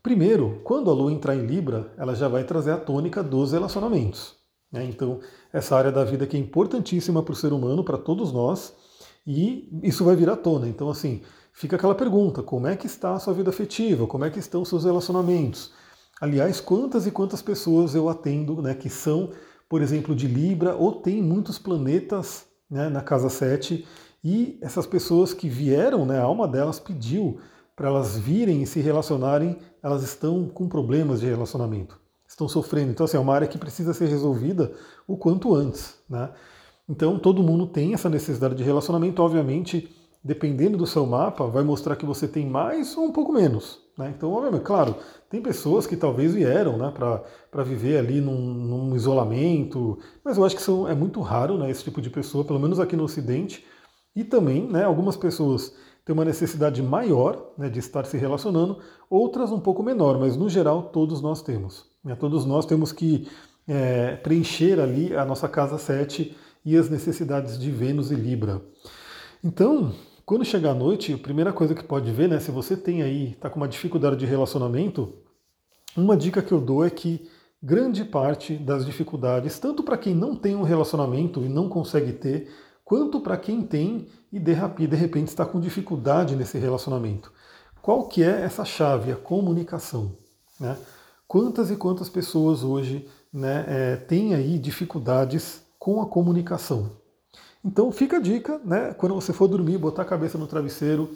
Primeiro, 0.02 0.60
quando 0.62 0.90
a 0.90 0.94
Lua 0.94 1.10
entrar 1.10 1.34
em 1.34 1.46
Libra, 1.46 1.90
ela 1.96 2.14
já 2.14 2.28
vai 2.28 2.44
trazer 2.44 2.72
a 2.72 2.76
tônica 2.76 3.22
dos 3.22 3.52
relacionamentos. 3.52 4.35
Né? 4.72 4.84
Então, 4.84 5.20
essa 5.52 5.76
área 5.76 5.92
da 5.92 6.04
vida 6.04 6.26
que 6.26 6.36
é 6.36 6.40
importantíssima 6.40 7.22
para 7.22 7.32
o 7.32 7.36
ser 7.36 7.52
humano, 7.52 7.84
para 7.84 7.98
todos 7.98 8.32
nós, 8.32 8.74
e 9.26 9.68
isso 9.82 10.04
vai 10.04 10.14
vir 10.14 10.30
à 10.30 10.36
tona. 10.36 10.68
Então, 10.68 10.88
assim, 10.88 11.22
fica 11.52 11.76
aquela 11.76 11.94
pergunta: 11.94 12.42
como 12.42 12.66
é 12.66 12.76
que 12.76 12.86
está 12.86 13.14
a 13.14 13.18
sua 13.18 13.34
vida 13.34 13.50
afetiva? 13.50 14.06
Como 14.06 14.24
é 14.24 14.30
que 14.30 14.38
estão 14.38 14.62
os 14.62 14.68
seus 14.68 14.84
relacionamentos? 14.84 15.72
Aliás, 16.20 16.60
quantas 16.60 17.06
e 17.06 17.10
quantas 17.10 17.42
pessoas 17.42 17.94
eu 17.94 18.08
atendo 18.08 18.62
né, 18.62 18.74
que 18.74 18.88
são, 18.88 19.30
por 19.68 19.82
exemplo, 19.82 20.14
de 20.14 20.26
Libra 20.26 20.74
ou 20.74 21.00
têm 21.02 21.22
muitos 21.22 21.58
planetas 21.58 22.46
né, 22.70 22.88
na 22.88 23.02
casa 23.02 23.28
7 23.28 23.86
e 24.24 24.58
essas 24.62 24.86
pessoas 24.86 25.34
que 25.34 25.48
vieram, 25.48 26.06
né, 26.06 26.18
a 26.18 26.22
alma 26.22 26.48
delas 26.48 26.80
pediu 26.80 27.38
para 27.76 27.88
elas 27.88 28.16
virem 28.16 28.62
e 28.62 28.66
se 28.66 28.80
relacionarem, 28.80 29.58
elas 29.82 30.02
estão 30.02 30.48
com 30.48 30.66
problemas 30.66 31.20
de 31.20 31.26
relacionamento. 31.26 32.00
Estão 32.36 32.48
sofrendo. 32.48 32.90
Então, 32.90 33.04
assim, 33.04 33.16
é 33.16 33.20
uma 33.20 33.34
área 33.34 33.48
que 33.48 33.56
precisa 33.56 33.94
ser 33.94 34.06
resolvida 34.06 34.70
o 35.08 35.16
quanto 35.16 35.54
antes. 35.54 35.98
Né? 36.08 36.30
Então, 36.86 37.18
todo 37.18 37.42
mundo 37.42 37.66
tem 37.66 37.94
essa 37.94 38.10
necessidade 38.10 38.54
de 38.54 38.62
relacionamento, 38.62 39.22
obviamente, 39.22 39.88
dependendo 40.22 40.76
do 40.76 40.86
seu 40.86 41.06
mapa, 41.06 41.46
vai 41.46 41.64
mostrar 41.64 41.96
que 41.96 42.04
você 42.04 42.28
tem 42.28 42.46
mais 42.46 42.94
ou 42.96 43.04
um 43.04 43.12
pouco 43.12 43.32
menos. 43.32 43.80
Né? 43.96 44.12
Então, 44.14 44.30
obviamente, 44.32 44.62
claro, 44.62 44.96
tem 45.30 45.40
pessoas 45.40 45.86
que 45.86 45.96
talvez 45.96 46.34
vieram 46.34 46.76
né, 46.76 46.92
para 47.50 47.64
viver 47.64 47.98
ali 47.98 48.20
num, 48.20 48.38
num, 48.38 48.94
isolamento, 48.94 49.98
mas 50.22 50.36
eu 50.36 50.44
acho 50.44 50.56
que 50.56 50.62
são, 50.62 50.86
é 50.86 50.94
muito 50.94 51.20
raro 51.22 51.56
né, 51.56 51.70
esse 51.70 51.84
tipo 51.84 52.02
de 52.02 52.10
pessoa, 52.10 52.44
pelo 52.44 52.60
menos 52.60 52.78
aqui 52.78 52.94
no 52.94 53.04
Ocidente. 53.04 53.64
E 54.14 54.22
também, 54.22 54.66
né, 54.66 54.84
algumas 54.84 55.16
pessoas 55.16 55.74
têm 56.06 56.14
uma 56.14 56.24
necessidade 56.24 56.80
maior 56.80 57.52
né, 57.58 57.68
de 57.68 57.80
estar 57.80 58.06
se 58.06 58.16
relacionando, 58.16 58.78
outras 59.10 59.50
um 59.50 59.58
pouco 59.58 59.82
menor, 59.82 60.20
mas 60.20 60.36
no 60.36 60.48
geral 60.48 60.84
todos 60.84 61.20
nós 61.20 61.42
temos. 61.42 61.84
Né? 62.02 62.14
Todos 62.14 62.46
nós 62.46 62.64
temos 62.64 62.92
que 62.92 63.28
é, 63.66 64.14
preencher 64.14 64.78
ali 64.80 65.14
a 65.16 65.24
nossa 65.24 65.48
casa 65.48 65.76
7 65.76 66.34
e 66.64 66.76
as 66.76 66.88
necessidades 66.88 67.58
de 67.58 67.72
Vênus 67.72 68.12
e 68.12 68.14
Libra. 68.14 68.62
Então, 69.42 69.92
quando 70.24 70.44
chegar 70.44 70.70
a 70.70 70.74
noite, 70.74 71.12
a 71.12 71.18
primeira 71.18 71.52
coisa 71.52 71.74
que 71.74 71.82
pode 71.82 72.10
ver, 72.12 72.28
né, 72.28 72.38
se 72.38 72.52
você 72.52 72.76
tem 72.76 73.02
aí, 73.02 73.32
está 73.32 73.50
com 73.50 73.56
uma 73.56 73.68
dificuldade 73.68 74.16
de 74.16 74.26
relacionamento, 74.26 75.12
uma 75.96 76.16
dica 76.16 76.40
que 76.40 76.52
eu 76.52 76.60
dou 76.60 76.84
é 76.84 76.90
que 76.90 77.28
grande 77.60 78.04
parte 78.04 78.54
das 78.54 78.86
dificuldades, 78.86 79.58
tanto 79.58 79.82
para 79.82 79.98
quem 79.98 80.14
não 80.14 80.36
tem 80.36 80.54
um 80.54 80.62
relacionamento 80.62 81.42
e 81.42 81.48
não 81.48 81.68
consegue 81.68 82.12
ter, 82.12 82.48
quanto 82.84 83.20
para 83.20 83.36
quem 83.36 83.62
tem 83.62 84.06
e 84.36 84.86
de 84.86 84.96
repente 84.96 85.28
está 85.28 85.44
com 85.44 85.60
dificuldade 85.60 86.36
nesse 86.36 86.58
relacionamento. 86.58 87.32
Qual 87.82 88.08
que 88.08 88.22
é 88.22 88.42
essa 88.42 88.64
chave? 88.64 89.12
A 89.12 89.16
comunicação. 89.16 90.12
Né? 90.58 90.76
Quantas 91.28 91.70
e 91.70 91.76
quantas 91.76 92.08
pessoas 92.08 92.62
hoje 92.62 93.08
né, 93.32 93.64
é, 93.68 93.96
têm 93.96 94.34
aí 94.34 94.58
dificuldades 94.58 95.62
com 95.78 96.00
a 96.00 96.06
comunicação? 96.06 96.90
Então 97.64 97.90
fica 97.90 98.18
a 98.18 98.20
dica, 98.20 98.60
né? 98.64 98.94
Quando 98.94 99.16
você 99.16 99.32
for 99.32 99.48
dormir, 99.48 99.76
botar 99.76 100.02
a 100.02 100.04
cabeça 100.04 100.38
no 100.38 100.46
travesseiro, 100.46 101.10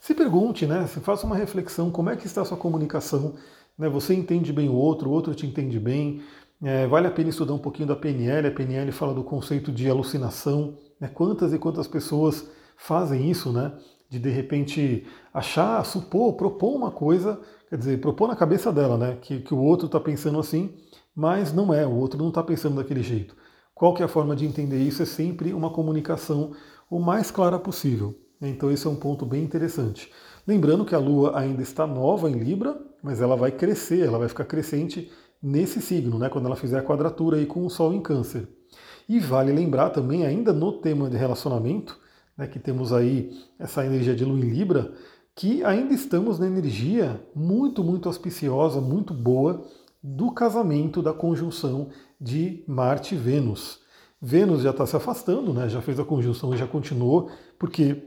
se 0.00 0.14
pergunte, 0.14 0.64
né? 0.64 0.86
Se 0.86 1.00
faça 1.00 1.26
uma 1.26 1.34
reflexão, 1.34 1.90
como 1.90 2.10
é 2.10 2.16
que 2.16 2.26
está 2.26 2.42
a 2.42 2.44
sua 2.44 2.56
comunicação? 2.56 3.34
Né, 3.76 3.88
você 3.88 4.14
entende 4.14 4.52
bem 4.52 4.68
o 4.68 4.74
outro, 4.74 5.10
o 5.10 5.12
outro 5.12 5.34
te 5.34 5.46
entende 5.46 5.80
bem. 5.80 6.22
É, 6.62 6.86
vale 6.86 7.08
a 7.08 7.10
pena 7.10 7.28
estudar 7.30 7.54
um 7.54 7.58
pouquinho 7.58 7.88
da 7.88 7.96
PNL. 7.96 8.46
A 8.46 8.50
PNL 8.52 8.90
fala 8.92 9.12
do 9.12 9.24
conceito 9.24 9.72
de 9.72 9.90
alucinação. 9.90 10.78
Né, 11.00 11.10
quantas 11.12 11.52
e 11.52 11.58
quantas 11.58 11.88
pessoas 11.88 12.46
fazem 12.76 13.30
isso, 13.30 13.52
né? 13.52 13.72
De 14.08 14.18
de 14.18 14.30
repente 14.30 15.06
achar, 15.32 15.84
supor, 15.84 16.34
propor 16.34 16.74
uma 16.76 16.90
coisa, 16.90 17.40
quer 17.68 17.76
dizer, 17.76 18.00
propor 18.00 18.28
na 18.28 18.36
cabeça 18.36 18.72
dela, 18.72 18.96
né? 18.96 19.18
Que, 19.20 19.40
que 19.40 19.54
o 19.54 19.58
outro 19.58 19.86
está 19.86 19.98
pensando 19.98 20.38
assim, 20.38 20.74
mas 21.14 21.52
não 21.52 21.72
é, 21.72 21.86
o 21.86 21.94
outro 21.94 22.18
não 22.18 22.28
está 22.28 22.42
pensando 22.42 22.76
daquele 22.76 23.02
jeito. 23.02 23.36
Qual 23.74 23.94
que 23.94 24.02
é 24.02 24.06
a 24.06 24.08
forma 24.08 24.34
de 24.34 24.46
entender 24.46 24.78
isso? 24.78 25.02
É 25.02 25.06
sempre 25.06 25.52
uma 25.52 25.70
comunicação 25.70 26.52
o 26.90 26.98
mais 26.98 27.30
clara 27.30 27.58
possível. 27.58 28.14
Então 28.40 28.70
esse 28.70 28.86
é 28.86 28.90
um 28.90 28.96
ponto 28.96 29.26
bem 29.26 29.42
interessante. 29.42 30.10
Lembrando 30.46 30.84
que 30.84 30.94
a 30.94 30.98
Lua 30.98 31.38
ainda 31.38 31.62
está 31.62 31.86
nova 31.86 32.30
em 32.30 32.34
Libra, 32.34 32.78
mas 33.02 33.20
ela 33.20 33.36
vai 33.36 33.50
crescer, 33.50 34.06
ela 34.06 34.18
vai 34.18 34.28
ficar 34.28 34.44
crescente 34.44 35.10
nesse 35.42 35.80
signo, 35.80 36.18
né, 36.18 36.28
quando 36.28 36.46
ela 36.46 36.56
fizer 36.56 36.78
a 36.78 36.82
quadratura 36.82 37.36
aí 37.36 37.46
com 37.46 37.64
o 37.64 37.70
Sol 37.70 37.92
em 37.92 38.00
Câncer. 38.00 38.48
E 39.08 39.20
vale 39.20 39.52
lembrar 39.52 39.90
também, 39.90 40.26
ainda 40.26 40.52
no 40.52 40.72
tema 40.72 41.08
de 41.08 41.16
relacionamento, 41.16 41.98
né, 42.36 42.46
que 42.46 42.58
temos 42.58 42.92
aí 42.92 43.30
essa 43.58 43.84
energia 43.84 44.14
de 44.14 44.24
Lua 44.24 44.38
em 44.38 44.48
Libra, 44.48 44.92
que 45.34 45.62
ainda 45.64 45.92
estamos 45.92 46.38
na 46.38 46.46
energia 46.46 47.20
muito, 47.34 47.84
muito 47.84 48.08
auspiciosa, 48.08 48.80
muito 48.80 49.12
boa 49.12 49.64
do 50.02 50.30
casamento, 50.30 51.02
da 51.02 51.12
conjunção 51.12 51.88
de 52.20 52.64
Marte 52.66 53.14
e 53.14 53.18
Vênus. 53.18 53.80
Vênus 54.20 54.62
já 54.62 54.70
está 54.70 54.86
se 54.86 54.96
afastando, 54.96 55.52
né? 55.52 55.68
já 55.68 55.82
fez 55.82 56.00
a 56.00 56.04
conjunção 56.04 56.54
e 56.54 56.56
já 56.56 56.66
continuou, 56.66 57.30
porque 57.58 58.02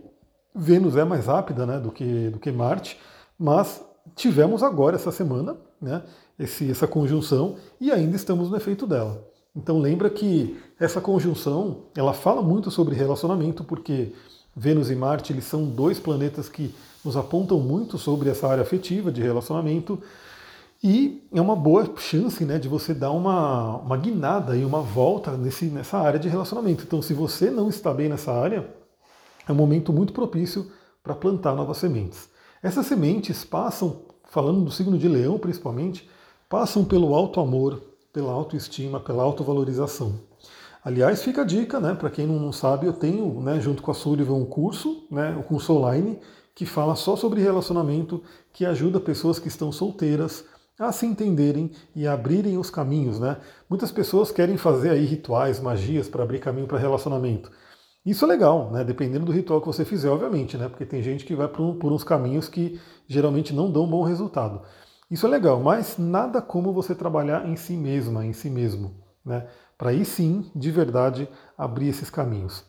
Vênus 0.56 0.96
é 0.96 1.04
mais 1.04 1.28
rápida 1.28 1.66
né, 1.66 1.80
do, 1.80 1.92
que, 1.92 2.30
do 2.30 2.40
que 2.40 2.52
Marte, 2.52 3.00
mas 3.38 3.86
tivemos 4.16 4.64
agora 4.64 4.96
essa 4.96 5.12
semana 5.12 5.56
né, 5.82 6.04
esse, 6.38 6.70
essa 6.70 6.88
conjunção 6.88 7.58
e 7.80 7.92
ainda 7.92 8.16
estamos 8.16 8.50
no 8.50 8.58
efeito 8.58 8.88
dela. 8.88 9.24
Então 9.60 9.78
lembra 9.78 10.10
que 10.10 10.58
essa 10.80 11.02
conjunção 11.02 11.84
ela 11.96 12.14
fala 12.14 12.42
muito 12.42 12.72
sobre 12.72 12.96
relacionamento, 12.96 13.62
porque 13.62 14.14
Vênus 14.56 14.90
e 14.90 14.96
Marte 14.96 15.34
eles 15.34 15.44
são 15.44 15.66
dois 15.66 16.00
planetas 16.00 16.48
que 16.48 16.74
nos 17.04 17.18
apontam 17.18 17.60
muito 17.60 17.98
sobre 17.98 18.30
essa 18.30 18.48
área 18.48 18.62
afetiva 18.62 19.12
de 19.12 19.22
relacionamento, 19.22 20.02
e 20.82 21.28
é 21.34 21.42
uma 21.42 21.58
boa 21.58 21.94
chance 21.98 22.46
né, 22.46 22.58
de 22.58 22.70
você 22.70 22.94
dar 22.94 23.12
uma, 23.12 23.76
uma 23.80 23.98
guinada 23.98 24.56
e 24.56 24.64
uma 24.64 24.82
volta 24.82 25.36
nesse, 25.36 25.66
nessa 25.66 25.98
área 25.98 26.18
de 26.18 26.30
relacionamento. 26.30 26.86
Então, 26.86 27.02
se 27.02 27.14
você 27.14 27.52
não 27.52 27.68
está 27.68 27.94
bem 27.94 28.08
nessa 28.08 28.32
área, 28.32 28.66
é 29.46 29.52
um 29.52 29.56
momento 29.56 29.92
muito 29.92 30.14
propício 30.14 30.72
para 31.04 31.14
plantar 31.14 31.54
novas 31.54 31.76
sementes. 31.80 32.30
Essas 32.64 32.86
sementes 32.86 33.44
passam, 33.44 34.04
falando 34.30 34.64
do 34.64 34.72
signo 34.72 34.98
de 34.98 35.10
leão 35.10 35.38
principalmente, 35.38 36.10
passam 36.48 36.86
pelo 36.86 37.14
alto 37.14 37.42
amor, 37.42 37.89
pela 38.12 38.32
autoestima, 38.32 39.00
pela 39.00 39.24
autovalorização. 39.24 40.20
Aliás, 40.84 41.22
fica 41.22 41.42
a 41.42 41.46
dica, 41.46 41.80
né, 41.80 41.94
para 41.94 42.10
quem 42.10 42.26
não 42.26 42.52
sabe, 42.52 42.86
eu 42.86 42.94
tenho, 42.94 43.42
né, 43.42 43.60
junto 43.60 43.84
com 43.84 43.92
a 43.92 43.94
Sullivan, 43.94 44.36
um 44.36 44.46
curso, 44.46 45.06
né, 45.12 45.36
o 45.38 45.44
curso 45.44 45.74
online, 45.74 46.20
que 46.56 46.66
fala 46.66 46.96
só 46.96 47.16
sobre 47.16 47.42
relacionamento, 47.42 48.24
que 48.52 48.66
ajuda 48.66 49.00
pessoas 49.00 49.40
que 49.40 49.48
estão 49.48 49.72
solteiras 49.72 50.46
a 50.80 50.92
se 50.94 51.06
entenderem 51.06 51.72
e 51.94 52.08
abrirem 52.08 52.58
os 52.58 52.70
caminhos, 52.70 53.20
né? 53.20 53.38
Muitas 53.70 53.92
pessoas 53.92 54.32
querem 54.32 54.56
fazer 54.56 54.92
aí 54.92 55.06
rituais, 55.06 55.60
magias 55.60 56.08
para 56.08 56.24
abrir 56.24 56.40
caminho 56.40 56.68
para 56.68 56.78
relacionamento. 56.78 57.52
Isso 58.06 58.24
é 58.24 58.28
legal, 58.30 58.72
né? 58.72 58.84
Dependendo 58.84 59.26
do 59.26 59.32
ritual 59.32 59.60
que 59.60 59.68
você 59.68 59.84
fizer, 59.84 60.10
obviamente, 60.10 60.58
né? 60.58 60.70
Porque 60.70 60.86
tem 60.86 61.04
gente 61.04 61.26
que 61.26 61.36
vai 61.36 61.50
um, 61.60 61.78
por 61.78 61.92
uns 61.92 62.06
caminhos 62.06 62.48
que 62.48 62.80
geralmente 63.08 63.54
não 63.54 63.70
dão 63.70 63.86
bom 63.86 64.04
resultado. 64.04 64.62
Isso 65.10 65.26
é 65.26 65.30
legal, 65.30 65.60
mas 65.60 65.98
nada 65.98 66.42
como 66.42 66.72
você 66.72 66.94
trabalhar 66.94 67.48
em 67.48 67.56
si 67.56 67.74
mesma, 67.74 68.26
em 68.26 68.34
si 68.34 68.50
mesmo, 68.50 68.94
né? 69.26 69.48
Para 69.78 69.92
aí 69.92 70.04
sim, 70.04 70.52
de 70.56 70.70
verdade, 70.72 71.28
abrir 71.58 71.88
esses 71.88 72.10
caminhos. 72.10 72.64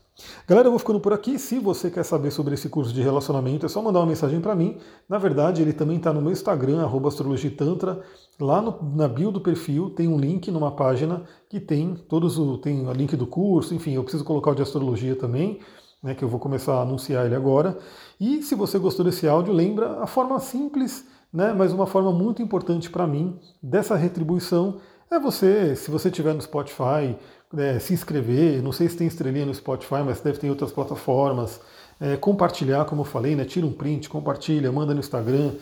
Galera, 0.47 0.69
eu 0.69 0.73
vou 0.73 0.79
ficando 0.79 1.01
por 1.01 1.13
aqui. 1.13 1.39
Se 1.39 1.59
você 1.59 1.91
quer 1.91 2.05
saber 2.05 2.31
sobre 2.31 2.55
esse 2.55 2.69
curso 2.69 2.93
de 2.93 3.03
relacionamento, 3.03 3.67
é 3.67 3.69
só 3.69 3.81
mandar 3.83 4.01
uma 4.01 4.07
mensagem 4.07 4.41
para 4.41 4.55
mim. 4.55 4.79
Na 5.09 5.19
verdade, 5.19 5.63
ele 5.63 5.73
também 5.73 5.97
está 5.97 6.13
no 6.13 6.21
meu 6.21 6.33
Instagram, 6.33 6.87
astrologitantra. 7.07 8.01
Lá 8.39 8.61
no, 8.61 8.79
na 8.95 9.09
bio 9.09 9.31
do 9.31 9.41
perfil 9.41 9.91
tem 9.91 10.09
um 10.09 10.19
link 10.19 10.51
numa 10.51 10.71
página 10.71 11.25
que 11.49 11.61
tem 11.61 11.95
todos 11.95 12.39
o 12.39 12.59
tem 12.59 12.87
o 12.87 12.93
link 12.93 13.17
do 13.17 13.27
curso. 13.27 13.75
Enfim, 13.75 13.95
eu 13.95 14.03
preciso 14.03 14.25
colocar 14.25 14.51
o 14.51 14.55
de 14.55 14.63
astrologia 14.63 15.17
também, 15.17 15.61
né, 16.03 16.15
que 16.15 16.25
eu 16.25 16.29
vou 16.29 16.41
começar 16.41 16.75
a 16.75 16.83
anunciar 16.83 17.27
ele 17.27 17.35
agora. 17.35 17.79
E 18.21 18.43
se 18.43 18.55
você 18.55 18.79
gostou 18.79 19.05
desse 19.05 19.27
áudio, 19.27 19.53
lembra 19.53 20.03
a 20.03 20.07
forma 20.07 20.39
simples, 20.39 21.07
né, 21.33 21.53
mas 21.57 21.73
uma 21.73 21.87
forma 21.87 22.13
muito 22.13 22.43
importante 22.43 22.91
para 22.91 23.07
mim 23.07 23.39
dessa 23.63 23.97
retribuição 23.97 24.79
é 25.11 25.19
você, 25.19 25.75
se 25.75 25.91
você 25.91 26.09
estiver 26.09 26.35
no 26.35 26.41
Spotify, 26.41 27.17
é, 27.57 27.79
se 27.79 27.93
inscrever, 27.93 28.63
não 28.63 28.73
sei 28.73 28.89
se 28.89 28.97
tem 28.97 29.07
estrelinha 29.07 29.47
no 29.47 29.55
Spotify, 29.55 30.03
mas 30.05 30.21
deve 30.21 30.39
ter 30.39 30.47
em 30.47 30.51
outras 30.51 30.71
plataformas, 30.71 31.61
é, 32.01 32.17
compartilhar, 32.17 32.85
como 32.85 33.03
eu 33.03 33.05
falei, 33.05 33.35
né, 33.35 33.45
tira 33.45 33.67
um 33.67 33.73
print, 33.73 34.09
compartilha, 34.09 34.71
manda 34.71 34.95
no 34.95 35.01
Instagram, 35.01 35.53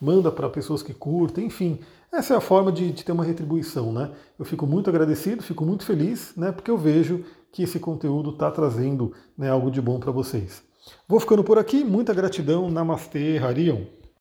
manda 0.00 0.30
para 0.30 0.48
pessoas 0.48 0.82
que 0.82 0.92
curtem, 0.92 1.46
enfim, 1.46 1.78
essa 2.12 2.34
é 2.34 2.36
a 2.36 2.40
forma 2.40 2.72
de, 2.72 2.92
de, 2.92 3.04
ter 3.04 3.12
uma 3.12 3.24
retribuição, 3.24 3.92
né? 3.92 4.10
Eu 4.38 4.44
fico 4.44 4.66
muito 4.66 4.88
agradecido, 4.88 5.42
fico 5.42 5.64
muito 5.64 5.84
feliz, 5.84 6.32
né, 6.36 6.52
porque 6.52 6.70
eu 6.70 6.78
vejo 6.78 7.24
que 7.52 7.62
esse 7.62 7.78
conteúdo 7.78 8.30
está 8.30 8.50
trazendo 8.50 9.12
né, 9.36 9.50
algo 9.50 9.70
de 9.70 9.80
bom 9.80 9.98
para 9.98 10.12
vocês. 10.12 10.62
Vou 11.08 11.18
ficando 11.18 11.42
por 11.42 11.58
aqui, 11.58 11.84
muita 11.84 12.14
gratidão, 12.14 12.70
Namastê, 12.70 13.38
Harion. 13.38 13.84